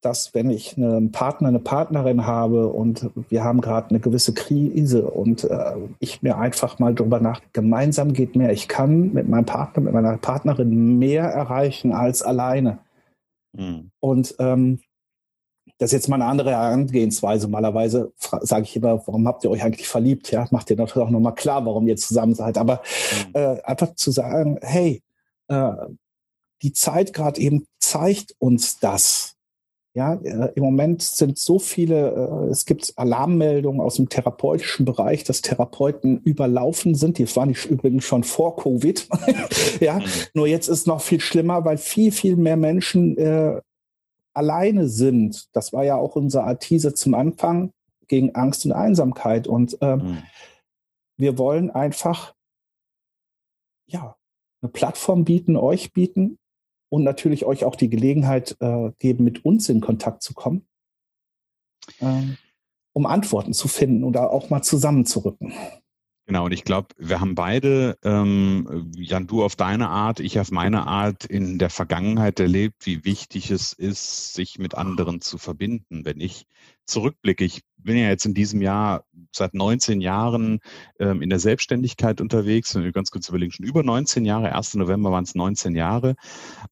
dass 0.00 0.34
wenn 0.34 0.50
ich 0.50 0.76
einen 0.76 1.12
Partner, 1.12 1.48
eine 1.48 1.60
Partnerin 1.60 2.26
habe 2.26 2.68
und 2.68 3.10
wir 3.28 3.44
haben 3.44 3.60
gerade 3.60 3.90
eine 3.90 4.00
gewisse 4.00 4.34
Krise 4.34 5.08
und 5.08 5.44
äh, 5.44 5.74
ich 6.00 6.22
mir 6.22 6.38
einfach 6.38 6.78
mal 6.78 6.94
darüber 6.94 7.20
nachdenke, 7.20 7.52
gemeinsam 7.52 8.14
geht 8.14 8.34
mehr. 8.34 8.52
Ich 8.52 8.66
kann 8.66 9.12
mit 9.12 9.28
meinem 9.28 9.46
Partner, 9.46 9.82
mit 9.82 9.92
meiner 9.92 10.16
Partnerin 10.16 10.98
mehr 10.98 11.24
erreichen 11.24 11.92
als 11.92 12.22
alleine. 12.22 12.78
Mhm. 13.52 13.90
Und 14.00 14.34
ähm, 14.38 14.80
das 15.78 15.88
ist 15.90 15.92
jetzt 15.92 16.08
mal 16.08 16.16
eine 16.16 16.26
andere 16.26 16.50
Herangehensweise. 16.50 17.48
Malerweise 17.48 18.12
sage 18.16 18.64
ich 18.64 18.76
immer, 18.76 19.06
warum 19.06 19.26
habt 19.26 19.44
ihr 19.44 19.50
euch 19.50 19.62
eigentlich 19.62 19.88
verliebt? 19.88 20.30
Ja, 20.30 20.46
macht 20.50 20.70
ihr 20.70 20.76
natürlich 20.76 21.06
auch 21.06 21.10
nochmal 21.10 21.34
klar, 21.34 21.64
warum 21.66 21.86
ihr 21.88 21.96
zusammen 21.96 22.34
seid. 22.34 22.58
Aber 22.58 22.82
mhm. 23.28 23.30
äh, 23.34 23.62
einfach 23.62 23.94
zu 23.94 24.10
sagen, 24.10 24.58
hey, 24.62 25.02
äh, 25.48 25.72
die 26.62 26.72
Zeit 26.72 27.12
gerade 27.12 27.40
eben 27.40 27.66
zeigt 27.78 28.34
uns 28.38 28.78
das. 28.78 29.34
Ja, 29.96 30.14
äh, 30.14 30.50
im 30.56 30.64
Moment 30.64 31.02
sind 31.02 31.38
so 31.38 31.60
viele, 31.60 32.10
äh, 32.10 32.50
es 32.50 32.66
gibt 32.66 32.92
Alarmmeldungen 32.96 33.80
aus 33.80 33.94
dem 33.94 34.08
therapeutischen 34.08 34.84
Bereich, 34.84 35.22
dass 35.22 35.40
Therapeuten 35.40 36.18
überlaufen 36.18 36.96
sind. 36.96 37.18
Die 37.18 37.36
waren 37.36 37.50
nicht 37.50 37.66
übrigens 37.66 38.04
schon 38.04 38.24
vor 38.24 38.56
Covid. 38.56 39.08
ja, 39.80 40.00
mhm. 40.00 40.04
nur 40.34 40.48
jetzt 40.48 40.66
ist 40.66 40.88
noch 40.88 41.00
viel 41.00 41.20
schlimmer, 41.20 41.64
weil 41.64 41.78
viel, 41.78 42.10
viel 42.10 42.34
mehr 42.34 42.56
Menschen 42.56 43.16
äh, 43.18 43.60
alleine 44.34 44.88
sind. 44.88 45.46
Das 45.54 45.72
war 45.72 45.84
ja 45.84 45.94
auch 45.94 46.16
unser 46.16 46.42
Artise 46.42 46.94
zum 46.94 47.14
Anfang 47.14 47.70
gegen 48.08 48.34
Angst 48.34 48.66
und 48.66 48.72
Einsamkeit. 48.72 49.46
Und 49.46 49.78
ähm, 49.80 49.98
mhm. 49.98 50.22
wir 51.18 51.38
wollen 51.38 51.70
einfach 51.70 52.34
ja 53.86 54.16
eine 54.60 54.72
Plattform 54.72 55.24
bieten, 55.24 55.56
euch 55.56 55.92
bieten 55.92 56.36
und 56.88 57.04
natürlich 57.04 57.44
euch 57.44 57.64
auch 57.64 57.76
die 57.76 57.90
Gelegenheit 57.90 58.56
äh, 58.60 58.90
geben, 58.98 59.24
mit 59.24 59.44
uns 59.44 59.68
in 59.68 59.80
Kontakt 59.80 60.22
zu 60.22 60.34
kommen, 60.34 60.66
ähm, 62.00 62.36
um 62.92 63.06
Antworten 63.06 63.52
zu 63.52 63.68
finden 63.68 64.04
oder 64.04 64.30
auch 64.30 64.50
mal 64.50 64.62
zusammenzurücken. 64.62 65.52
Genau, 66.26 66.46
und 66.46 66.52
ich 66.52 66.64
glaube, 66.64 66.88
wir 66.96 67.20
haben 67.20 67.34
beide, 67.34 67.98
ähm, 68.02 68.90
Jan, 68.96 69.26
du 69.26 69.44
auf 69.44 69.56
deine 69.56 69.90
Art, 69.90 70.20
ich 70.20 70.40
auf 70.40 70.50
meine 70.50 70.86
Art, 70.86 71.26
in 71.26 71.58
der 71.58 71.68
Vergangenheit 71.68 72.40
erlebt, 72.40 72.86
wie 72.86 73.04
wichtig 73.04 73.50
es 73.50 73.74
ist, 73.74 74.32
sich 74.32 74.58
mit 74.58 74.74
anderen 74.74 75.20
zu 75.20 75.36
verbinden. 75.36 76.06
Wenn 76.06 76.20
ich 76.20 76.46
zurückblicke, 76.86 77.44
ich 77.44 77.62
bin 77.84 77.96
ja 77.96 78.08
jetzt 78.08 78.24
in 78.24 78.34
diesem 78.34 78.62
Jahr 78.62 79.04
seit 79.30 79.54
19 79.54 80.00
Jahren 80.00 80.60
ähm, 80.98 81.22
in 81.22 81.28
der 81.28 81.38
Selbstständigkeit 81.38 82.20
unterwegs 82.20 82.74
und 82.74 82.90
ganz 82.92 83.10
kurz 83.10 83.28
überlegen, 83.28 83.52
schon 83.52 83.66
über 83.66 83.82
19 83.82 84.24
Jahre, 84.24 84.54
1. 84.54 84.74
November 84.74 85.12
waren 85.12 85.24
es 85.24 85.34
19 85.34 85.76
Jahre. 85.76 86.14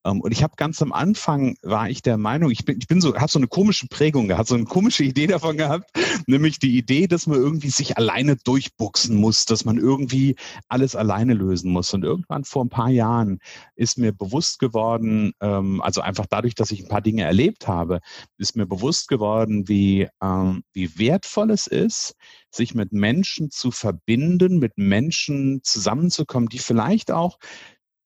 Ähm, 0.05 0.21
und 0.21 0.33
ich 0.33 0.43
habe 0.43 0.55
ganz 0.57 0.81
am 0.81 0.93
Anfang, 0.93 1.57
war 1.63 1.91
ich 1.91 2.03
der 2.03 2.17
Meinung, 2.17 2.51
ich 2.51 2.65
bin, 2.65 2.79
ich 2.79 2.87
bin 2.87 3.01
so, 3.01 3.15
habe 3.15 3.31
so 3.31 3.39
eine 3.39 3.49
komische 3.49 3.89
Prägung 3.89 4.29
gehabt, 4.29 4.49
so 4.49 4.55
eine 4.55 4.65
komische 4.65 5.05
Idee 5.05 5.27
davon 5.27 5.57
gehabt, 5.57 5.91
nämlich 6.27 6.59
die 6.59 6.79
Idee, 6.79 7.07
dass 7.07 7.27
man 7.27 7.39
irgendwie 7.39 7.71
sich 7.71 7.99
alleine 7.99 8.37
durchbuchsen 8.37 9.17
muss, 9.17 9.45
dass 9.45 9.65
man 9.65 9.79
irgendwie 9.79 10.37
alles 10.69 10.97
alleine 10.97 11.35
lösen 11.35 11.71
muss. 11.73 11.93
Und 11.93 12.05
irgendwann 12.05 12.45
vor 12.45 12.65
ein 12.65 12.71
paar 12.71 12.91
Jahren 12.91 13.39
ist 13.77 13.99
mir 13.99 14.13
bewusst 14.13 14.59
geworden, 14.59 15.33
ähm, 15.41 15.83
also 15.83 16.01
einfach 16.01 16.27
dadurch, 16.27 16.55
dass 16.55 16.71
ich 16.71 16.81
ein 16.81 16.89
paar 16.89 17.03
Dinge 17.03 17.25
erlebt 17.25 17.69
habe, 17.69 18.01
ist 18.39 18.57
mir 18.57 18.67
bewusst 18.67 19.09
geworden, 19.09 19.69
wie, 19.69 20.02
ähm, 20.23 20.63
wie 20.73 20.99
wertvoll 20.99 21.51
es 21.51 21.67
ist, 21.67 22.15
sich 22.51 22.75
mit 22.75 22.93
Menschen 22.93 23.51
zu 23.51 23.71
verbinden, 23.71 24.59
mit 24.59 24.77
Menschen 24.77 25.61
zusammenzukommen, 25.63 26.49
die 26.49 26.59
vielleicht 26.59 27.11
auch 27.11 27.39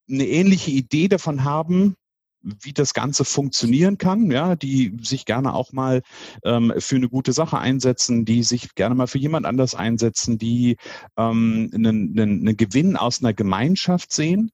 eine 0.09 0.25
ähnliche 0.25 0.71
Idee 0.71 1.07
davon 1.07 1.43
haben, 1.43 1.95
wie 2.41 2.73
das 2.73 2.93
Ganze 2.93 3.25
funktionieren 3.25 3.97
kann, 3.97 4.31
ja, 4.31 4.55
die 4.55 4.97
sich 5.01 5.25
gerne 5.25 5.53
auch 5.53 5.73
mal 5.73 6.01
ähm, 6.43 6.73
für 6.77 6.95
eine 6.95 7.09
gute 7.09 7.33
Sache 7.33 7.57
einsetzen, 7.57 8.25
die 8.25 8.43
sich 8.43 8.75
gerne 8.75 8.95
mal 8.95 9.07
für 9.07 9.17
jemand 9.17 9.45
anders 9.45 9.75
einsetzen, 9.75 10.37
die 10.37 10.77
ähm, 11.17 11.69
einen, 11.73 12.17
einen, 12.17 12.41
einen 12.41 12.57
Gewinn 12.57 12.95
aus 12.95 13.21
einer 13.21 13.33
Gemeinschaft 13.33 14.13
sehen. 14.13 14.51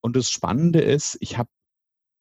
Und 0.00 0.16
das 0.16 0.30
Spannende 0.30 0.80
ist, 0.80 1.16
ich 1.20 1.38
habe, 1.38 1.50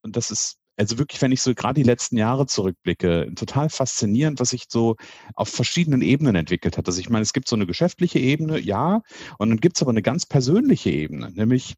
und 0.03 0.15
das 0.17 0.29
ist 0.29 0.57
also 0.77 0.97
wirklich, 0.99 1.21
wenn 1.21 1.31
ich 1.31 1.41
so 1.41 1.53
gerade 1.55 1.81
die 1.81 1.87
letzten 1.87 2.17
Jahre 2.17 2.45
zurückblicke, 2.45 3.33
total 3.35 3.69
faszinierend, 3.69 4.39
was 4.39 4.51
sich 4.51 4.65
so 4.69 4.95
auf 5.33 5.49
verschiedenen 5.49 6.01
Ebenen 6.01 6.35
entwickelt 6.35 6.77
hat. 6.77 6.87
Also 6.87 6.99
ich 6.99 7.09
meine, 7.09 7.23
es 7.23 7.33
gibt 7.33 7.47
so 7.47 7.55
eine 7.55 7.65
geschäftliche 7.65 8.19
Ebene, 8.19 8.59
ja, 8.59 9.01
und 9.39 9.49
dann 9.49 9.59
gibt 9.59 9.77
es 9.77 9.81
aber 9.81 9.91
eine 9.91 10.03
ganz 10.03 10.25
persönliche 10.25 10.91
Ebene, 10.91 11.31
nämlich 11.31 11.75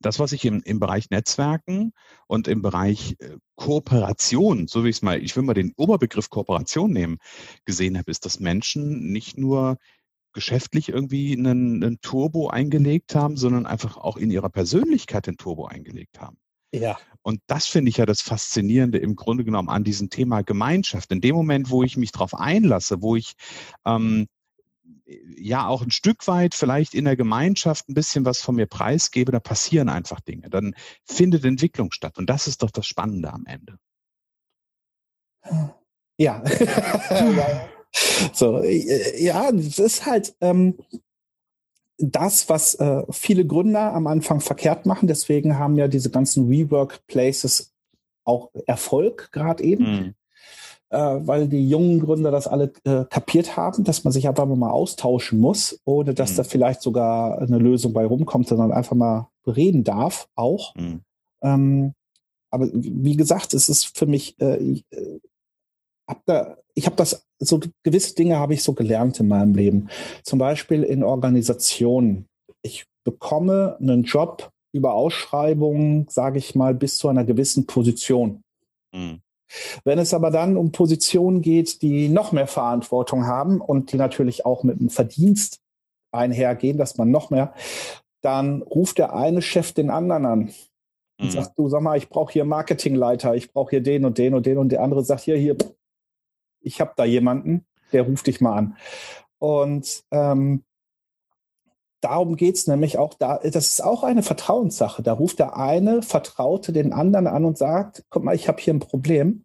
das, 0.00 0.18
was 0.18 0.32
ich 0.32 0.44
im, 0.44 0.62
im 0.64 0.80
Bereich 0.80 1.10
Netzwerken 1.10 1.92
und 2.26 2.48
im 2.48 2.62
Bereich 2.62 3.16
äh, 3.20 3.36
Kooperation, 3.56 4.68
so 4.68 4.84
wie 4.84 4.90
ich 4.90 4.96
es 4.96 5.02
mal, 5.02 5.22
ich 5.22 5.34
will 5.36 5.42
mal 5.42 5.54
den 5.54 5.72
Oberbegriff 5.76 6.30
Kooperation 6.30 6.92
nehmen, 6.92 7.18
gesehen 7.64 7.96
habe, 7.98 8.10
ist, 8.10 8.24
dass 8.26 8.40
Menschen 8.40 9.12
nicht 9.12 9.38
nur 9.38 9.78
geschäftlich 10.32 10.88
irgendwie 10.88 11.32
einen, 11.36 11.82
einen 11.82 12.00
Turbo 12.00 12.48
eingelegt 12.48 13.14
haben, 13.14 13.36
sondern 13.36 13.66
einfach 13.66 13.96
auch 13.96 14.16
in 14.16 14.30
ihrer 14.30 14.50
Persönlichkeit 14.50 15.26
den 15.26 15.36
Turbo 15.36 15.66
eingelegt 15.66 16.20
haben. 16.20 16.38
Ja. 16.80 16.98
Und 17.22 17.40
das 17.46 17.66
finde 17.66 17.88
ich 17.88 17.96
ja 17.96 18.06
das 18.06 18.20
Faszinierende 18.20 18.98
im 18.98 19.16
Grunde 19.16 19.44
genommen 19.44 19.70
an 19.70 19.82
diesem 19.84 20.10
Thema 20.10 20.42
Gemeinschaft. 20.42 21.10
In 21.10 21.20
dem 21.20 21.34
Moment, 21.34 21.70
wo 21.70 21.82
ich 21.82 21.96
mich 21.96 22.12
darauf 22.12 22.34
einlasse, 22.34 23.00
wo 23.00 23.16
ich 23.16 23.32
ähm, 23.86 24.26
ja 25.36 25.66
auch 25.66 25.82
ein 25.82 25.90
Stück 25.90 26.26
weit 26.26 26.54
vielleicht 26.54 26.94
in 26.94 27.06
der 27.06 27.16
Gemeinschaft 27.16 27.88
ein 27.88 27.94
bisschen 27.94 28.24
was 28.24 28.42
von 28.42 28.56
mir 28.56 28.66
preisgebe, 28.66 29.32
da 29.32 29.40
passieren 29.40 29.88
einfach 29.88 30.20
Dinge. 30.20 30.50
Dann 30.50 30.74
findet 31.04 31.44
Entwicklung 31.44 31.92
statt. 31.92 32.18
Und 32.18 32.28
das 32.28 32.46
ist 32.46 32.62
doch 32.62 32.70
das 32.70 32.86
Spannende 32.86 33.32
am 33.32 33.46
Ende. 33.46 33.78
Ja. 36.18 36.42
so, 38.32 38.62
äh, 38.62 39.22
ja, 39.22 39.50
das 39.50 39.78
ist 39.78 40.06
halt, 40.06 40.34
ähm, 40.40 40.76
das, 41.98 42.48
was 42.48 42.74
äh, 42.76 43.02
viele 43.10 43.46
Gründer 43.46 43.92
am 43.92 44.06
Anfang 44.06 44.40
verkehrt 44.40 44.86
machen. 44.86 45.06
Deswegen 45.06 45.58
haben 45.58 45.76
ja 45.76 45.88
diese 45.88 46.10
ganzen 46.10 46.48
Rework-Places 46.48 47.72
auch 48.24 48.50
Erfolg 48.66 49.30
gerade 49.32 49.62
eben. 49.62 49.84
Mhm. 49.84 50.14
Äh, 50.90 51.26
weil 51.26 51.48
die 51.48 51.68
jungen 51.68 52.00
Gründer 52.00 52.30
das 52.30 52.46
alle 52.46 52.72
äh, 52.84 53.04
kapiert 53.06 53.56
haben, 53.56 53.84
dass 53.84 54.04
man 54.04 54.12
sich 54.12 54.28
einfach 54.28 54.46
mal 54.46 54.70
austauschen 54.70 55.40
muss, 55.40 55.80
ohne 55.84 56.14
dass 56.14 56.32
mhm. 56.32 56.36
da 56.36 56.44
vielleicht 56.44 56.82
sogar 56.82 57.40
eine 57.40 57.58
Lösung 57.58 57.92
bei 57.92 58.04
rumkommt, 58.04 58.46
sondern 58.46 58.70
einfach 58.70 58.94
mal 58.94 59.28
reden 59.46 59.82
darf 59.82 60.28
auch. 60.36 60.74
Mhm. 60.76 61.00
Ähm, 61.42 61.94
aber 62.50 62.68
wie 62.72 63.16
gesagt, 63.16 63.54
es 63.54 63.68
ist 63.68 63.98
für 63.98 64.06
mich, 64.06 64.40
äh, 64.40 64.56
ich, 64.58 64.84
äh, 64.90 65.18
hab 66.06 66.24
da, 66.26 66.58
ich 66.74 66.86
habe 66.86 66.96
das 66.96 67.23
so 67.38 67.60
gewisse 67.82 68.14
Dinge 68.14 68.38
habe 68.38 68.54
ich 68.54 68.62
so 68.62 68.72
gelernt 68.72 69.20
in 69.20 69.28
meinem 69.28 69.54
Leben. 69.54 69.88
Zum 70.22 70.38
Beispiel 70.38 70.82
in 70.82 71.02
Organisationen. 71.02 72.26
Ich 72.62 72.86
bekomme 73.04 73.76
einen 73.80 74.04
Job 74.04 74.50
über 74.72 74.94
Ausschreibungen, 74.94 76.06
sage 76.08 76.38
ich 76.38 76.54
mal, 76.54 76.74
bis 76.74 76.98
zu 76.98 77.08
einer 77.08 77.24
gewissen 77.24 77.66
Position. 77.66 78.42
Mhm. 78.92 79.20
Wenn 79.84 79.98
es 79.98 80.14
aber 80.14 80.30
dann 80.30 80.56
um 80.56 80.72
Positionen 80.72 81.42
geht, 81.42 81.82
die 81.82 82.08
noch 82.08 82.32
mehr 82.32 82.46
Verantwortung 82.46 83.26
haben 83.26 83.60
und 83.60 83.92
die 83.92 83.96
natürlich 83.96 84.46
auch 84.46 84.62
mit 84.64 84.80
einem 84.80 84.90
Verdienst 84.90 85.60
einhergehen, 86.12 86.78
dass 86.78 86.96
man 86.96 87.10
noch 87.10 87.30
mehr, 87.30 87.54
dann 88.22 88.62
ruft 88.62 88.98
der 88.98 89.14
eine 89.14 89.42
Chef 89.42 89.72
den 89.72 89.90
anderen 89.90 90.26
an. 90.26 90.40
und 91.20 91.26
mhm. 91.26 91.30
sagt, 91.30 91.58
du 91.58 91.68
sag 91.68 91.82
mal, 91.82 91.96
ich 91.96 92.08
brauche 92.08 92.32
hier 92.32 92.44
Marketingleiter, 92.44 93.34
ich 93.34 93.52
brauche 93.52 93.70
hier 93.70 93.82
den 93.82 94.04
und 94.04 94.18
den 94.18 94.34
und 94.34 94.46
den 94.46 94.58
und 94.58 94.70
der 94.70 94.82
andere 94.82 95.04
sagt, 95.04 95.22
hier, 95.22 95.36
hier, 95.36 95.56
ich 96.64 96.80
habe 96.80 96.92
da 96.96 97.04
jemanden, 97.04 97.64
der 97.92 98.02
ruft 98.02 98.26
dich 98.26 98.40
mal 98.40 98.56
an. 98.56 98.76
Und 99.38 100.04
ähm, 100.10 100.64
darum 102.00 102.36
geht's 102.36 102.66
nämlich 102.66 102.98
auch 102.98 103.14
da, 103.14 103.38
das 103.38 103.68
ist 103.68 103.82
auch 103.82 104.04
eine 104.04 104.22
Vertrauenssache. 104.22 105.02
Da 105.02 105.12
ruft 105.12 105.38
der 105.38 105.56
eine 105.56 106.02
Vertraute 106.02 106.72
den 106.72 106.92
anderen 106.92 107.26
an 107.26 107.44
und 107.44 107.58
sagt, 107.58 108.04
guck 108.10 108.24
mal, 108.24 108.34
ich 108.34 108.48
habe 108.48 108.60
hier 108.60 108.74
ein 108.74 108.80
Problem. 108.80 109.44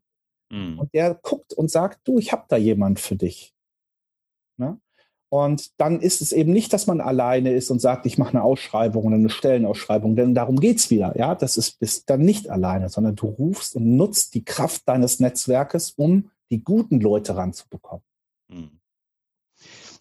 Mhm. 0.52 0.80
Und 0.80 0.94
der 0.94 1.16
guckt 1.16 1.54
und 1.54 1.70
sagt, 1.72 2.08
du, 2.08 2.18
ich 2.18 2.32
habe 2.32 2.46
da 2.48 2.58
jemand 2.58 3.00
für 3.00 3.16
dich. 3.16 3.54
Ne? 4.58 4.80
Und 5.30 5.80
dann 5.80 6.02
ist 6.02 6.22
es 6.22 6.32
eben 6.32 6.52
nicht, 6.52 6.74
dass 6.74 6.88
man 6.88 7.02
alleine 7.02 7.54
ist 7.54 7.70
und 7.70 7.80
sagt, 7.80 8.08
ich 8.08 8.18
mache 8.18 8.32
eine 8.32 8.44
Ausschreibung 8.44 9.06
oder 9.06 9.16
eine 9.16 9.30
Stellenausschreibung, 9.30 10.16
denn 10.16 10.34
darum 10.34 10.60
geht's 10.60 10.90
wieder. 10.90 11.16
Ja, 11.18 11.36
das 11.36 11.56
ist 11.56 11.80
bist 11.80 12.10
dann 12.10 12.22
nicht 12.22 12.50
alleine, 12.50 12.90
sondern 12.90 13.16
du 13.16 13.28
rufst 13.28 13.76
und 13.76 13.96
nutzt 13.96 14.34
die 14.34 14.44
Kraft 14.44 14.88
deines 14.88 15.20
Netzwerkes, 15.20 15.92
um 15.92 16.32
die 16.50 16.64
guten 16.64 17.00
Leute 17.00 17.36
ranzubekommen. 17.36 18.04
Hm. 18.52 18.80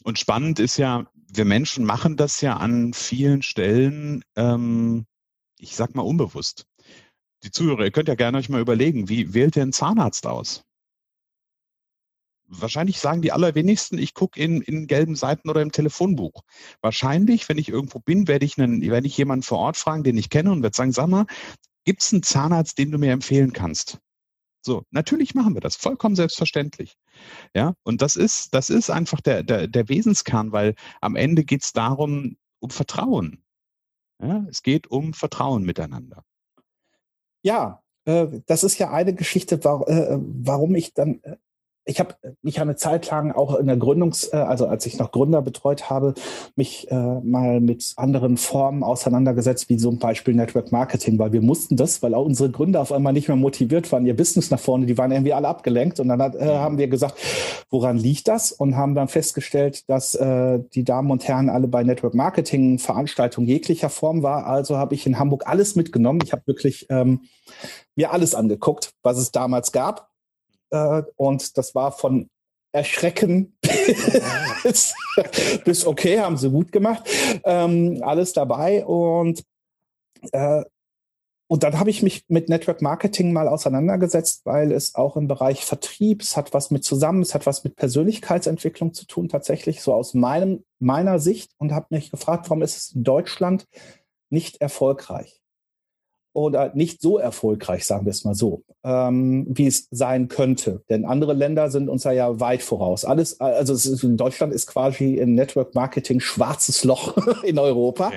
Und 0.04 0.18
spannend 0.18 0.60
ist 0.60 0.76
ja, 0.76 1.10
wir 1.14 1.44
Menschen 1.44 1.84
machen 1.84 2.16
das 2.16 2.40
ja 2.40 2.56
an 2.56 2.92
vielen 2.94 3.42
Stellen, 3.42 4.24
ähm, 4.36 5.06
ich 5.58 5.76
sag 5.76 5.94
mal 5.94 6.02
unbewusst. 6.02 6.66
Die 7.42 7.50
Zuhörer, 7.50 7.84
ihr 7.84 7.90
könnt 7.90 8.08
ja 8.08 8.14
gerne 8.14 8.38
euch 8.38 8.48
mal 8.48 8.60
überlegen, 8.60 9.08
wie 9.08 9.34
wählt 9.34 9.56
ihr 9.56 9.62
einen 9.62 9.72
Zahnarzt 9.72 10.26
aus? 10.26 10.64
wahrscheinlich 12.48 12.98
sagen 12.98 13.22
die 13.22 13.32
allerwenigsten, 13.32 13.98
ich 13.98 14.14
gucke 14.14 14.40
in, 14.40 14.62
in 14.62 14.86
gelben 14.86 15.16
Seiten 15.16 15.48
oder 15.48 15.62
im 15.62 15.72
Telefonbuch. 15.72 16.42
Wahrscheinlich, 16.80 17.48
wenn 17.48 17.58
ich 17.58 17.68
irgendwo 17.68 18.00
bin, 18.00 18.26
werde 18.26 18.44
ich, 18.44 18.58
einen, 18.58 18.80
werde 18.82 19.06
ich 19.06 19.16
jemanden 19.16 19.42
vor 19.42 19.58
Ort 19.58 19.76
fragen, 19.76 20.02
den 20.02 20.16
ich 20.16 20.30
kenne 20.30 20.50
und 20.50 20.62
werde 20.62 20.76
sagen, 20.76 20.92
sag 20.92 21.08
mal, 21.08 21.26
gibt 21.84 22.02
es 22.02 22.12
einen 22.12 22.22
Zahnarzt, 22.22 22.78
den 22.78 22.90
du 22.90 22.98
mir 22.98 23.12
empfehlen 23.12 23.52
kannst? 23.52 23.98
So, 24.68 24.84
natürlich 24.90 25.34
machen 25.34 25.54
wir 25.54 25.62
das, 25.62 25.76
vollkommen 25.76 26.14
selbstverständlich. 26.14 26.98
Ja, 27.54 27.72
und 27.84 28.02
das 28.02 28.16
ist, 28.16 28.52
das 28.52 28.68
ist 28.68 28.90
einfach 28.90 29.22
der, 29.22 29.42
der, 29.42 29.66
der 29.66 29.88
Wesenskern, 29.88 30.52
weil 30.52 30.74
am 31.00 31.16
Ende 31.16 31.42
geht 31.42 31.62
es 31.62 31.72
darum, 31.72 32.36
um 32.60 32.68
Vertrauen. 32.68 33.42
Ja, 34.20 34.44
es 34.50 34.62
geht 34.62 34.86
um 34.88 35.14
Vertrauen 35.14 35.64
miteinander. 35.64 36.22
Ja, 37.42 37.82
äh, 38.04 38.26
das 38.44 38.62
ist 38.62 38.78
ja 38.78 38.90
eine 38.90 39.14
Geschichte, 39.14 39.54
äh, 39.54 40.18
warum 40.20 40.74
ich 40.74 40.92
dann 40.92 41.22
äh, 41.22 41.38
ich 41.88 42.00
habe 42.00 42.14
mich 42.42 42.60
eine 42.60 42.76
Zeit 42.76 43.10
lang 43.10 43.32
auch 43.32 43.56
in 43.56 43.66
der 43.66 43.76
Gründungs-, 43.76 44.32
äh, 44.32 44.36
also 44.36 44.66
als 44.66 44.84
ich 44.84 44.98
noch 44.98 45.10
Gründer 45.10 45.40
betreut 45.40 45.88
habe, 45.88 46.14
mich 46.54 46.90
äh, 46.90 46.94
mal 46.94 47.60
mit 47.60 47.94
anderen 47.96 48.36
Formen 48.36 48.82
auseinandergesetzt, 48.82 49.68
wie 49.70 49.78
zum 49.78 49.98
Beispiel 49.98 50.34
Network 50.34 50.70
Marketing, 50.70 51.18
weil 51.18 51.32
wir 51.32 51.40
mussten 51.40 51.76
das, 51.76 52.02
weil 52.02 52.14
auch 52.14 52.26
unsere 52.26 52.50
Gründer 52.50 52.80
auf 52.80 52.92
einmal 52.92 53.14
nicht 53.14 53.28
mehr 53.28 53.36
motiviert 53.36 53.90
waren, 53.90 54.04
ihr 54.04 54.14
Business 54.14 54.50
nach 54.50 54.60
vorne, 54.60 54.84
die 54.84 54.98
waren 54.98 55.10
irgendwie 55.10 55.32
alle 55.32 55.48
abgelenkt. 55.48 55.98
Und 55.98 56.08
dann 56.08 56.20
hat, 56.20 56.36
äh, 56.36 56.46
haben 56.46 56.76
wir 56.76 56.88
gesagt, 56.88 57.18
woran 57.70 57.96
liegt 57.96 58.28
das? 58.28 58.52
Und 58.52 58.76
haben 58.76 58.94
dann 58.94 59.08
festgestellt, 59.08 59.88
dass 59.88 60.14
äh, 60.14 60.60
die 60.74 60.84
Damen 60.84 61.10
und 61.10 61.26
Herren 61.26 61.48
alle 61.48 61.68
bei 61.68 61.82
Network 61.84 62.14
Marketing 62.14 62.78
Veranstaltungen 62.78 63.48
jeglicher 63.48 63.88
Form 63.88 64.22
war. 64.22 64.46
Also 64.46 64.76
habe 64.76 64.94
ich 64.94 65.06
in 65.06 65.18
Hamburg 65.18 65.46
alles 65.46 65.74
mitgenommen. 65.74 66.20
Ich 66.22 66.32
habe 66.32 66.42
wirklich 66.46 66.86
ähm, 66.90 67.22
mir 67.96 68.12
alles 68.12 68.34
angeguckt, 68.34 68.92
was 69.02 69.16
es 69.16 69.32
damals 69.32 69.72
gab 69.72 70.07
äh, 70.70 71.02
und 71.16 71.56
das 71.56 71.74
war 71.74 71.92
von 71.92 72.28
Erschrecken 72.72 73.56
bis, 74.62 74.94
bis 75.64 75.86
okay, 75.86 76.20
haben 76.20 76.36
sie 76.36 76.50
gut 76.50 76.70
gemacht. 76.70 77.08
Ähm, 77.44 78.02
alles 78.02 78.32
dabei. 78.32 78.84
Und, 78.84 79.42
äh, 80.32 80.64
und 81.50 81.62
dann 81.62 81.78
habe 81.78 81.88
ich 81.88 82.02
mich 82.02 82.24
mit 82.28 82.50
Network 82.50 82.82
Marketing 82.82 83.32
mal 83.32 83.48
auseinandergesetzt, 83.48 84.42
weil 84.44 84.70
es 84.70 84.94
auch 84.94 85.16
im 85.16 85.28
Bereich 85.28 85.64
Vertrieb, 85.64 86.20
es 86.20 86.36
hat 86.36 86.52
was 86.52 86.70
mit 86.70 86.84
zusammen, 86.84 87.22
es 87.22 87.34
hat 87.34 87.46
was 87.46 87.64
mit 87.64 87.74
Persönlichkeitsentwicklung 87.76 88.92
zu 88.92 89.06
tun, 89.06 89.30
tatsächlich 89.30 89.80
so 89.80 89.94
aus 89.94 90.12
meinem, 90.12 90.64
meiner 90.78 91.18
Sicht 91.18 91.52
und 91.56 91.72
habe 91.72 91.86
mich 91.90 92.10
gefragt, 92.10 92.50
warum 92.50 92.62
ist 92.62 92.76
es 92.76 92.92
in 92.94 93.02
Deutschland 93.02 93.64
nicht 94.28 94.60
erfolgreich? 94.60 95.37
Oder 96.32 96.74
nicht 96.74 97.00
so 97.00 97.18
erfolgreich, 97.18 97.86
sagen 97.86 98.04
wir 98.04 98.10
es 98.10 98.24
mal 98.24 98.34
so, 98.34 98.62
ähm, 98.84 99.46
wie 99.48 99.66
es 99.66 99.88
sein 99.90 100.28
könnte. 100.28 100.84
Denn 100.88 101.04
andere 101.04 101.32
Länder 101.32 101.70
sind 101.70 101.88
uns 101.88 102.04
ja 102.04 102.38
weit 102.40 102.62
voraus. 102.62 103.04
Alles, 103.04 103.40
also 103.40 103.72
ist, 103.72 104.04
in 104.04 104.16
Deutschland 104.16 104.52
ist 104.52 104.66
quasi 104.66 105.14
im 105.14 105.34
Network 105.34 105.74
Marketing 105.74 106.20
schwarzes 106.20 106.84
Loch 106.84 107.16
in 107.42 107.58
Europa. 107.58 108.12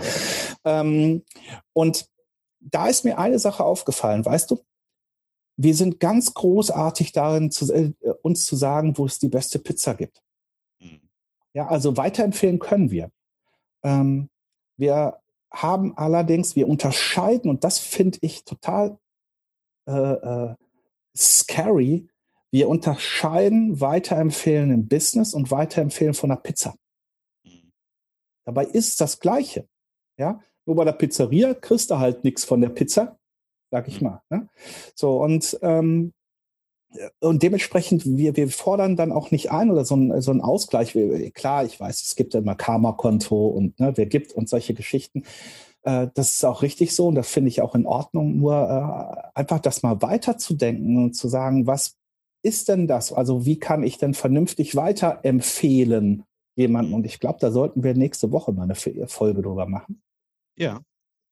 Ähm, 0.65 1.23
und 1.73 2.05
da 2.59 2.87
ist 2.87 3.05
mir 3.05 3.17
eine 3.17 3.39
Sache 3.39 3.63
aufgefallen, 3.63 4.25
weißt 4.25 4.51
du? 4.51 4.59
Wir 5.57 5.75
sind 5.75 5.99
ganz 5.99 6.33
großartig 6.33 7.11
darin, 7.11 7.51
zu, 7.51 7.71
äh, 7.73 7.93
uns 8.21 8.45
zu 8.45 8.55
sagen, 8.55 8.97
wo 8.97 9.05
es 9.05 9.19
die 9.19 9.29
beste 9.29 9.59
Pizza 9.59 9.95
gibt. 9.95 10.21
Mhm. 10.79 11.01
Ja, 11.53 11.67
also 11.67 11.97
weiterempfehlen 11.97 12.59
können 12.59 12.91
wir. 12.91 13.11
Ähm, 13.83 14.29
wir 14.77 15.20
haben 15.51 15.97
allerdings, 15.97 16.55
wir 16.55 16.67
unterscheiden, 16.67 17.49
und 17.49 17.63
das 17.63 17.79
finde 17.79 18.19
ich 18.21 18.45
total 18.45 18.97
äh, 19.87 19.91
äh, 19.91 20.55
scary, 21.15 22.07
wir 22.51 22.67
unterscheiden 22.67 23.79
weiterempfehlen 23.79 24.71
im 24.71 24.87
Business 24.87 25.33
und 25.33 25.51
weiterempfehlen 25.51 26.13
von 26.13 26.29
der 26.29 26.37
Pizza. 26.37 26.75
Mhm. 27.43 27.71
Dabei 28.45 28.65
ist 28.65 28.99
das 29.01 29.19
Gleiche. 29.19 29.67
Ja? 30.17 30.41
Nur 30.65 30.75
bei 30.75 30.85
der 30.85 30.93
Pizzeria 30.93 31.53
kriegst 31.53 31.91
du 31.91 31.97
halt 31.97 32.23
nichts 32.23 32.43
von 32.43 32.61
der 32.61 32.69
Pizza, 32.69 33.17
sag 33.71 33.87
ich 33.87 34.01
mhm. 34.01 34.07
mal. 34.07 34.21
Ne? 34.29 34.49
So, 34.95 35.21
und 35.21 35.57
ähm, 35.61 36.13
und 37.19 37.43
dementsprechend, 37.43 38.05
wir, 38.05 38.35
wir 38.35 38.49
fordern 38.49 38.95
dann 38.95 39.11
auch 39.11 39.31
nicht 39.31 39.51
ein 39.51 39.71
oder 39.71 39.85
so 39.85 39.95
ein, 39.95 40.21
so 40.21 40.31
ein 40.31 40.41
Ausgleich. 40.41 40.97
Klar, 41.33 41.65
ich 41.65 41.79
weiß, 41.79 42.01
es 42.01 42.15
gibt 42.15 42.35
immer 42.35 42.55
Karma-Konto 42.55 43.47
und 43.47 43.79
ne, 43.79 43.93
wer 43.95 44.05
gibt 44.05 44.33
und 44.33 44.49
solche 44.49 44.73
Geschichten. 44.73 45.23
Äh, 45.83 46.07
das 46.13 46.33
ist 46.33 46.45
auch 46.45 46.61
richtig 46.61 46.95
so 46.95 47.07
und 47.07 47.15
das 47.15 47.29
finde 47.29 47.49
ich 47.49 47.61
auch 47.61 47.75
in 47.75 47.85
Ordnung. 47.85 48.37
Nur 48.37 48.53
äh, 48.53 49.39
einfach 49.39 49.59
das 49.59 49.83
mal 49.83 50.01
weiterzudenken 50.01 50.97
und 50.97 51.13
zu 51.13 51.27
sagen, 51.27 51.67
was 51.67 51.97
ist 52.43 52.69
denn 52.69 52.87
das? 52.87 53.13
Also 53.13 53.45
wie 53.45 53.59
kann 53.59 53.83
ich 53.83 53.97
denn 53.97 54.13
vernünftig 54.13 54.75
weiterempfehlen 54.75 56.23
jemanden? 56.55 56.93
Und 56.93 57.05
ich 57.05 57.19
glaube, 57.19 57.39
da 57.39 57.51
sollten 57.51 57.83
wir 57.83 57.93
nächste 57.93 58.31
Woche 58.31 58.51
mal 58.51 58.63
eine 58.63 58.75
Folge 58.75 59.41
drüber 59.41 59.65
machen. 59.67 60.01
Ja. 60.57 60.81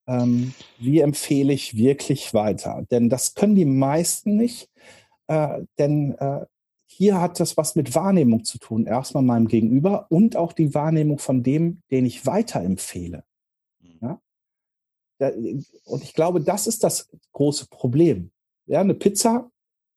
Ähm, 0.06 0.54
wie 0.78 1.00
empfehle 1.00 1.52
ich 1.52 1.76
wirklich 1.76 2.32
weiter? 2.32 2.84
Denn 2.90 3.10
das 3.10 3.34
können 3.34 3.54
die 3.54 3.66
meisten 3.66 4.36
nicht. 4.36 4.68
Äh, 5.30 5.64
denn 5.78 6.16
äh, 6.18 6.44
hier 6.86 7.20
hat 7.20 7.38
das 7.38 7.56
was 7.56 7.76
mit 7.76 7.94
Wahrnehmung 7.94 8.42
zu 8.42 8.58
tun. 8.58 8.84
Erstmal 8.84 9.22
meinem 9.22 9.46
Gegenüber 9.46 10.06
und 10.10 10.34
auch 10.34 10.52
die 10.52 10.74
Wahrnehmung 10.74 11.20
von 11.20 11.44
dem, 11.44 11.82
den 11.92 12.04
ich 12.04 12.26
weiterempfehle. 12.26 13.22
Mhm. 13.78 13.98
Ja? 14.02 14.20
Und 15.84 16.02
ich 16.02 16.14
glaube, 16.14 16.40
das 16.40 16.66
ist 16.66 16.82
das 16.82 17.08
große 17.32 17.68
Problem. 17.68 18.32
Ja, 18.66 18.80
eine 18.80 18.94
Pizza 18.94 19.48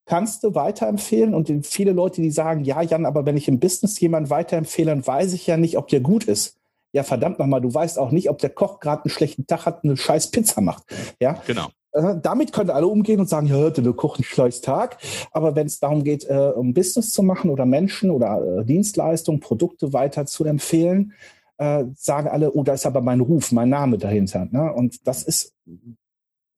kannst 0.06 0.44
du 0.44 0.54
weiterempfehlen 0.54 1.34
und 1.34 1.66
viele 1.66 1.94
Leute, 1.94 2.22
die 2.22 2.30
sagen, 2.30 2.64
ja, 2.64 2.84
Jan, 2.84 3.08
aber 3.08 3.26
wenn 3.26 3.38
ich 3.38 3.48
im 3.48 3.60
Business 3.60 4.00
jemanden 4.00 4.30
weiterempfehle, 4.30 4.92
dann 4.92 5.08
weiß 5.08 5.34
ich 5.34 5.48
ja 5.48 5.58
nicht, 5.58 5.78
ob 5.78 5.88
der 5.88 6.02
gut 6.02 6.26
ist. 6.26 6.60
Ja, 6.92 7.02
verdammt 7.02 7.40
nochmal, 7.40 7.62
du 7.62 7.74
weißt 7.74 7.98
auch 7.98 8.12
nicht, 8.12 8.30
ob 8.30 8.38
der 8.38 8.52
Koch 8.52 8.80
gerade 8.80 9.06
einen 9.06 9.12
schlechten 9.12 9.48
Tag 9.48 9.66
hat, 9.66 9.84
eine 9.84 9.98
scheiß 9.98 10.30
Pizza 10.30 10.62
macht. 10.62 10.84
Ja, 11.20 11.42
genau. 11.48 11.70
Äh, 11.94 12.16
damit 12.22 12.52
können 12.52 12.72
alle 12.72 12.88
umgehen 12.88 13.20
und 13.20 13.30
sagen, 13.30 13.48
ja, 13.48 13.70
der 13.70 13.94
Koch 13.94 14.18
ein 14.18 14.24
scheiß 14.24 14.62
Tag. 14.62 14.98
Aber 15.32 15.56
wenn 15.56 15.68
es 15.68 15.80
darum 15.80 16.04
geht, 16.04 16.26
äh, 16.26 16.52
um 16.56 16.74
Business 16.74 17.12
zu 17.12 17.24
machen 17.24 17.50
oder 17.50 17.66
Menschen 17.66 18.10
oder 18.12 18.60
äh, 18.60 18.66
Dienstleistungen, 18.66 19.40
Produkte 19.40 19.94
weiter 19.94 20.26
zu 20.26 20.44
empfehlen, 20.44 21.14
äh, 21.58 21.86
sagen 21.96 22.28
alle, 22.28 22.52
oh, 22.52 22.64
da 22.64 22.74
ist 22.74 22.86
aber 22.86 23.02
mein 23.02 23.20
Ruf, 23.20 23.52
mein 23.52 23.70
Name 23.70 23.98
dahinter. 23.98 24.48
Ne? 24.52 24.74
Und 24.74 25.08
das 25.08 25.24
ist 25.24 25.54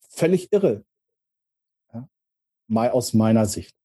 völlig 0.10 0.52
irre. 0.54 0.84
Ja? 1.93 2.08
Mal 2.67 2.89
aus 2.91 3.13
meiner 3.13 3.45
Sicht. 3.45 3.76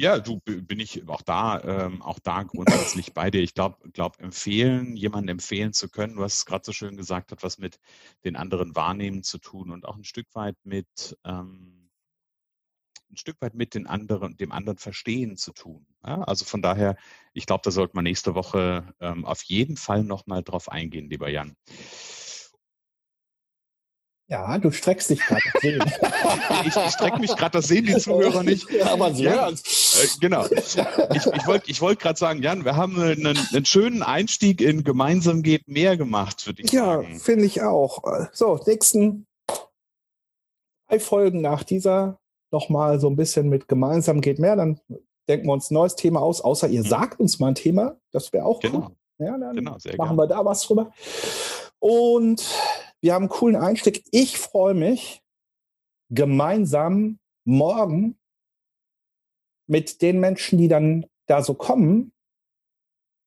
Ja, 0.00 0.18
du 0.18 0.40
bin 0.40 0.80
ich 0.80 1.06
auch 1.10 1.20
da, 1.20 1.62
ähm, 1.62 2.00
auch 2.00 2.18
da 2.20 2.42
grundsätzlich 2.44 3.12
bei 3.12 3.30
dir. 3.30 3.42
Ich 3.42 3.52
glaube, 3.52 3.90
glaub, 3.90 4.18
empfehlen, 4.18 4.96
jemanden 4.96 5.28
empfehlen 5.28 5.74
zu 5.74 5.90
können, 5.90 6.18
es 6.22 6.46
gerade 6.46 6.64
so 6.64 6.72
schön 6.72 6.96
gesagt, 6.96 7.32
hat 7.32 7.42
was 7.42 7.58
mit 7.58 7.78
den 8.24 8.34
anderen 8.34 8.74
wahrnehmen 8.74 9.22
zu 9.22 9.36
tun 9.36 9.70
und 9.70 9.84
auch 9.84 9.96
ein 9.96 10.04
Stück 10.04 10.34
weit 10.34 10.56
mit 10.64 11.18
ähm, 11.26 11.90
ein 13.10 13.18
Stück 13.18 13.42
weit 13.42 13.52
mit 13.52 13.74
den 13.74 13.86
anderen, 13.86 14.38
dem 14.38 14.52
anderen 14.52 14.78
verstehen 14.78 15.36
zu 15.36 15.52
tun. 15.52 15.86
Ja? 16.02 16.22
Also 16.22 16.46
von 16.46 16.62
daher, 16.62 16.96
ich 17.34 17.44
glaube, 17.44 17.60
da 17.62 17.70
sollte 17.70 17.94
man 17.94 18.04
nächste 18.04 18.34
Woche 18.34 18.94
ähm, 19.00 19.26
auf 19.26 19.42
jeden 19.42 19.76
Fall 19.76 20.02
nochmal 20.02 20.42
drauf 20.42 20.70
eingehen, 20.70 21.10
lieber 21.10 21.28
Jan. 21.28 21.56
Ja, 24.30 24.58
du 24.58 24.70
streckst 24.70 25.10
dich 25.10 25.20
gerade. 25.20 25.42
ich, 26.64 26.76
ich 26.76 26.90
strecke 26.92 27.18
mich 27.18 27.34
gerade, 27.34 27.50
das 27.58 27.66
sehen 27.66 27.86
die 27.86 27.96
Zuhörer 27.96 28.44
nicht. 28.44 28.70
Ja, 28.70 28.92
aber 28.92 29.12
sie 29.12 29.24
ja, 29.24 29.48
äh, 29.48 29.54
Genau. 30.20 30.46
Ich, 30.46 31.26
ich 31.26 31.46
wollte 31.46 31.70
ich 31.70 31.80
wollt 31.80 31.98
gerade 31.98 32.18
sagen, 32.18 32.40
Jan, 32.40 32.64
wir 32.64 32.76
haben 32.76 33.00
einen, 33.00 33.36
einen, 33.36 33.64
schönen 33.64 34.02
Einstieg 34.02 34.60
in 34.60 34.84
Gemeinsam 34.84 35.42
geht 35.42 35.66
mehr 35.66 35.96
gemacht, 35.96 36.46
würde 36.46 36.62
ich 36.62 36.70
ja, 36.70 36.84
sagen. 36.84 37.12
Ja, 37.12 37.18
finde 37.18 37.44
ich 37.44 37.62
auch. 37.62 38.02
So, 38.32 38.60
nächsten 38.66 39.26
drei 40.88 41.00
Folgen 41.00 41.40
nach 41.40 41.64
dieser 41.64 42.20
nochmal 42.52 43.00
so 43.00 43.08
ein 43.08 43.16
bisschen 43.16 43.48
mit 43.48 43.66
gemeinsam 43.66 44.20
geht 44.20 44.38
mehr, 44.38 44.54
dann 44.54 44.80
denken 45.28 45.46
wir 45.46 45.52
uns 45.52 45.70
ein 45.70 45.74
neues 45.74 45.96
Thema 45.96 46.20
aus, 46.20 46.40
außer 46.40 46.68
ihr 46.68 46.84
mhm. 46.84 46.88
sagt 46.88 47.20
uns 47.20 47.40
mal 47.40 47.48
ein 47.48 47.54
Thema, 47.56 47.96
das 48.12 48.32
wäre 48.32 48.44
auch 48.44 48.60
genau. 48.60 48.90
cool. 49.18 49.26
Ja, 49.26 49.36
dann 49.36 49.56
genau, 49.56 49.72
machen 49.72 49.96
gerne. 49.96 50.16
wir 50.16 50.26
da 50.28 50.44
was 50.44 50.62
drüber. 50.62 50.92
Und 51.78 52.42
wir 53.00 53.14
haben 53.14 53.24
einen 53.24 53.30
coolen 53.30 53.56
Einstieg. 53.56 54.04
Ich 54.10 54.38
freue 54.38 54.74
mich, 54.74 55.22
gemeinsam 56.10 57.18
morgen 57.44 58.18
mit 59.66 60.02
den 60.02 60.20
Menschen, 60.20 60.58
die 60.58 60.68
dann 60.68 61.06
da 61.26 61.42
so 61.42 61.54
kommen, 61.54 62.12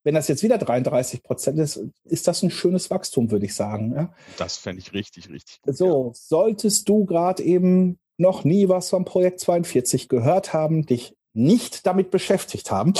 wenn 0.04 0.16
das 0.16 0.28
jetzt 0.28 0.44
wieder 0.44 0.58
33 0.58 1.24
Prozent 1.24 1.60
ist, 1.60 1.80
ist 2.04 2.28
das 2.28 2.44
ein 2.44 2.52
schönes 2.52 2.90
Wachstum, 2.90 3.32
würde 3.32 3.46
ich 3.46 3.56
sagen. 3.56 3.94
Ja? 3.96 4.14
Das 4.38 4.58
fände 4.58 4.82
ich 4.82 4.94
richtig, 4.94 5.30
richtig 5.30 5.62
gut. 5.62 5.78
So, 5.78 6.08
ja. 6.08 6.12
solltest 6.14 6.90
du 6.90 7.06
gerade 7.06 7.42
eben 7.42 8.00
noch 8.18 8.44
nie 8.44 8.68
was 8.68 8.90
vom 8.90 9.06
Projekt 9.06 9.40
42 9.40 10.10
gehört 10.10 10.54
haben, 10.54 10.86
dich 10.86 11.16
nicht 11.34 11.86
damit 11.88 12.12
beschäftigt 12.12 12.70
haben. 12.70 12.94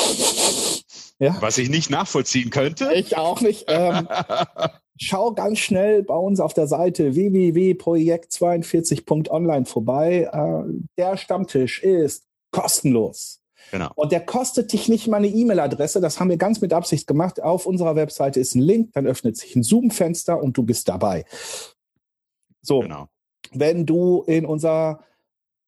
ja? 1.20 1.36
Was 1.42 1.58
ich 1.58 1.70
nicht 1.70 1.90
nachvollziehen 1.90 2.50
könnte. 2.50 2.94
Ich 2.94 3.18
auch 3.18 3.42
nicht. 3.42 3.66
Ähm, 3.68 4.08
schau 4.98 5.34
ganz 5.34 5.60
schnell 5.60 6.04
bei 6.04 6.16
uns 6.16 6.40
auf 6.40 6.54
der 6.54 6.68
Seite 6.68 7.16
www.projekt42.online 7.16 9.66
vorbei. 9.66 10.30
Äh, 10.32 10.64
der 10.98 11.18
Stammtisch 11.18 11.84
ist 11.84 12.24
kostenlos. 12.52 13.42
Genau. 13.72 13.90
Und 13.96 14.12
der 14.12 14.26
kostet 14.26 14.74
dich 14.74 14.90
nicht 14.90 15.08
mal 15.08 15.18
eine 15.18 15.28
E-Mail-Adresse. 15.28 16.02
Das 16.02 16.20
haben 16.20 16.30
wir 16.30 16.38
ganz 16.38 16.62
mit 16.62 16.74
Absicht 16.74 17.08
gemacht. 17.08 17.42
Auf 17.42 17.66
unserer 17.66 17.96
Webseite 17.96 18.40
ist 18.40 18.54
ein 18.56 18.62
Link, 18.62 18.92
dann 18.94 19.08
öffnet 19.08 19.38
sich 19.38 19.56
ein 19.56 19.64
Zoom-Fenster 19.64 20.40
und 20.42 20.58
du 20.58 20.64
bist 20.64 20.90
dabei. 20.90 21.26
So, 22.62 22.82
genau. 22.82 23.08
wenn 23.52 23.86
du 23.86 24.24
in 24.28 24.46
unser 24.46 25.00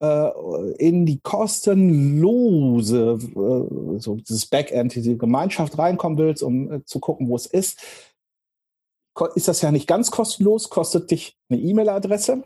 äh, 0.02 0.30
in 0.78 1.06
die 1.06 1.20
kostenlose, 1.20 3.18
äh, 3.22 4.00
so 4.00 4.16
dieses 4.16 4.46
Backend, 4.46 4.96
diese 4.96 5.18
Gemeinschaft 5.18 5.78
reinkommen 5.78 6.18
willst, 6.18 6.44
um 6.44 6.72
äh, 6.72 6.86
zu 6.86 7.00
gucken, 7.00 7.30
wo 7.30 7.36
es 7.36 7.46
ist, 7.46 7.82
ist 9.36 9.48
das 9.48 9.62
ja 9.62 9.72
nicht 9.72 9.88
ganz 9.88 10.12
kostenlos, 10.12 10.70
kostet 10.70 11.12
dich 11.12 11.38
eine 11.50 11.60
E-Mail-Adresse. 11.60 12.44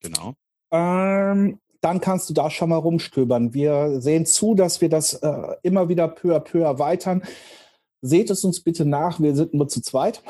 Genau. 0.00 0.34
Ähm, 0.70 1.58
dann 1.80 2.00
kannst 2.00 2.30
du 2.30 2.34
da 2.34 2.50
schon 2.50 2.70
mal 2.70 2.76
rumstöbern. 2.76 3.52
Wir 3.52 4.00
sehen 4.00 4.24
zu, 4.24 4.54
dass 4.54 4.80
wir 4.80 4.88
das 4.88 5.14
äh, 5.14 5.56
immer 5.62 5.88
wieder 5.88 6.08
peu 6.08 6.34
à 6.34 6.40
peu 6.40 6.62
erweitern. 6.62 7.22
Seht 8.00 8.30
es 8.30 8.44
uns 8.44 8.60
bitte 8.60 8.84
nach, 8.84 9.20
wir 9.20 9.34
sind 9.34 9.54
nur 9.54 9.68
zu 9.68 9.82
zweit. 9.82 10.22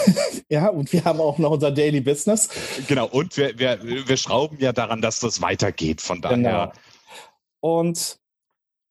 ja, 0.48 0.68
und 0.68 0.92
wir 0.92 1.04
haben 1.04 1.20
auch 1.20 1.38
noch 1.38 1.50
unser 1.50 1.70
Daily 1.70 2.00
Business. 2.00 2.48
Genau, 2.88 3.08
und 3.08 3.36
wir, 3.36 3.58
wir, 3.58 3.78
wir 3.82 4.16
schrauben 4.16 4.58
ja 4.58 4.72
daran, 4.72 5.02
dass 5.02 5.20
das 5.20 5.40
weitergeht. 5.40 6.00
Von 6.00 6.20
daher. 6.20 6.36
Genau. 6.36 6.72
Und 7.60 8.18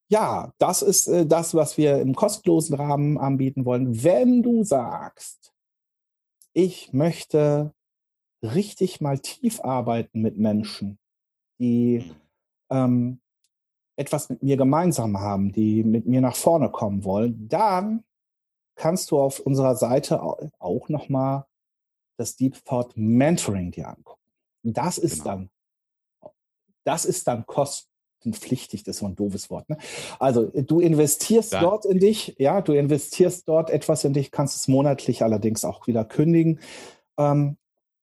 ja, 0.09 0.53
das 0.57 0.81
ist 0.81 1.07
äh, 1.07 1.25
das, 1.25 1.55
was 1.55 1.77
wir 1.77 1.99
im 1.99 2.15
kostenlosen 2.15 2.75
Rahmen 2.75 3.17
anbieten 3.17 3.65
wollen. 3.65 4.03
Wenn 4.03 4.43
du 4.43 4.63
sagst, 4.63 5.50
ich 6.53 6.93
möchte 6.93 7.73
richtig 8.43 9.01
mal 9.01 9.19
tief 9.19 9.61
arbeiten 9.61 10.21
mit 10.21 10.37
Menschen, 10.37 10.99
die 11.59 11.99
mhm. 11.99 12.15
ähm, 12.69 13.21
etwas 13.97 14.29
mit 14.29 14.41
mir 14.41 14.57
gemeinsam 14.57 15.19
haben, 15.19 15.51
die 15.51 15.83
mit 15.83 16.05
mir 16.07 16.21
nach 16.21 16.35
vorne 16.35 16.69
kommen 16.69 17.03
wollen, 17.03 17.47
dann 17.47 18.03
kannst 18.75 19.11
du 19.11 19.19
auf 19.19 19.39
unserer 19.39 19.75
Seite 19.75 20.21
auch 20.21 20.89
nochmal 20.89 21.45
das 22.17 22.35
Deep 22.35 22.63
Thought 22.65 22.93
Mentoring 22.95 23.71
dir 23.71 23.89
angucken. 23.89 24.21
Das 24.63 24.97
ist 24.97 25.23
genau. 25.23 25.25
dann, 25.25 25.49
das 26.83 27.05
ist 27.05 27.27
dann 27.27 27.45
kostenpflichtig, 27.45 27.90
das 28.23 28.95
ist 28.95 28.97
so 28.99 29.05
ein 29.05 29.15
doofes 29.15 29.49
Wort. 29.49 29.69
Ne? 29.69 29.77
Also 30.19 30.45
du 30.45 30.79
investierst 30.79 31.53
ja. 31.53 31.61
dort 31.61 31.85
in 31.85 31.99
dich, 31.99 32.35
ja, 32.37 32.61
du 32.61 32.73
investierst 32.73 33.47
dort 33.47 33.69
etwas 33.69 34.03
in 34.03 34.13
dich, 34.13 34.31
kannst 34.31 34.55
es 34.55 34.67
monatlich 34.67 35.23
allerdings 35.23 35.65
auch 35.65 35.87
wieder 35.87 36.05
kündigen 36.05 36.59
ähm, 37.17 37.57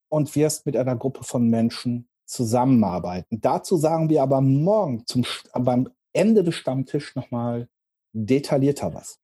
und 0.09 0.35
wirst 0.37 0.67
mit 0.67 0.77
einer 0.77 0.97
Gruppe 0.97 1.25
von 1.25 1.49
Menschen 1.49 2.09
zusammenarbeiten. 2.27 3.41
Dazu 3.41 3.77
sagen 3.77 4.11
wir 4.11 4.23
aber 4.23 4.41
morgen 4.41 5.07
zum, 5.07 5.25
beim 5.55 5.89
Ende 6.13 6.45
des 6.45 6.55
Stammtisch 6.55 7.15
nochmal 7.15 7.69
detaillierter 8.13 8.95
was. 8.95 9.19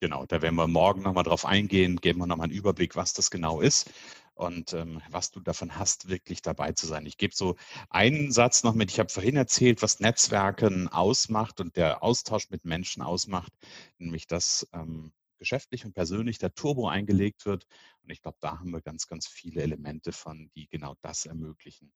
Genau, 0.00 0.26
da 0.26 0.42
werden 0.42 0.56
wir 0.56 0.66
morgen 0.66 1.02
nochmal 1.02 1.24
drauf 1.24 1.46
eingehen, 1.46 1.96
geben 1.96 2.20
wir 2.20 2.26
nochmal 2.26 2.48
einen 2.48 2.56
Überblick, 2.56 2.96
was 2.96 3.14
das 3.14 3.30
genau 3.30 3.60
ist 3.60 3.90
und 4.36 4.74
ähm, 4.74 5.00
was 5.10 5.30
du 5.30 5.40
davon 5.40 5.76
hast, 5.78 6.08
wirklich 6.08 6.42
dabei 6.42 6.72
zu 6.72 6.86
sein. 6.86 7.06
Ich 7.06 7.16
gebe 7.16 7.34
so 7.34 7.56
einen 7.88 8.30
Satz 8.30 8.62
noch 8.62 8.74
mit. 8.74 8.90
Ich 8.90 8.98
habe 8.98 9.08
vorhin 9.08 9.36
erzählt, 9.36 9.82
was 9.82 9.98
Netzwerken 9.98 10.88
ausmacht 10.88 11.58
und 11.60 11.76
der 11.76 12.02
Austausch 12.02 12.50
mit 12.50 12.64
Menschen 12.64 13.02
ausmacht, 13.02 13.52
nämlich 13.98 14.26
dass 14.26 14.68
ähm, 14.72 15.12
geschäftlich 15.38 15.84
und 15.84 15.94
persönlich 15.94 16.38
der 16.38 16.54
Turbo 16.54 16.86
eingelegt 16.88 17.46
wird. 17.46 17.66
Und 18.02 18.10
ich 18.10 18.20
glaube, 18.22 18.38
da 18.40 18.58
haben 18.58 18.70
wir 18.70 18.82
ganz, 18.82 19.06
ganz 19.06 19.26
viele 19.26 19.62
Elemente 19.62 20.12
von, 20.12 20.50
die 20.54 20.68
genau 20.68 20.94
das 21.00 21.24
ermöglichen. 21.26 21.92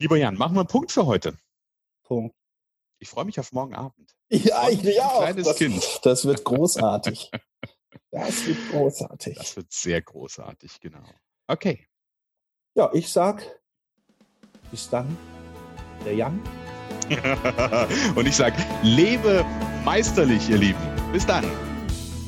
Lieber 0.00 0.16
Jan, 0.16 0.36
machen 0.36 0.54
wir 0.54 0.60
einen 0.60 0.68
Punkt 0.68 0.92
für 0.92 1.06
heute. 1.06 1.36
Punkt. 2.04 2.36
Ich 3.00 3.08
freue 3.08 3.24
mich 3.24 3.38
auf 3.40 3.52
morgen 3.52 3.74
Abend. 3.74 4.14
Ja, 4.30 4.68
ich 4.68 4.82
mich 4.82 5.00
auch. 5.00 5.18
Kleines 5.18 5.46
das, 5.46 5.56
Kind. 5.56 6.00
Das 6.04 6.24
wird 6.24 6.44
großartig. 6.44 7.30
Das 8.10 8.46
wird 8.46 8.58
großartig. 8.70 9.36
Das 9.36 9.56
wird 9.56 9.72
sehr 9.72 10.02
großartig, 10.02 10.80
genau. 10.80 11.04
Okay. 11.46 11.86
Ja, 12.74 12.90
ich 12.92 13.10
sag 13.10 13.42
bis 14.70 14.88
dann, 14.88 15.16
der 16.04 16.14
Jan. 16.14 16.40
Und 18.14 18.26
ich 18.26 18.36
sag, 18.36 18.54
lebe 18.82 19.44
meisterlich, 19.84 20.48
ihr 20.50 20.58
Lieben. 20.58 21.12
Bis 21.12 21.26
dann. 21.26 21.44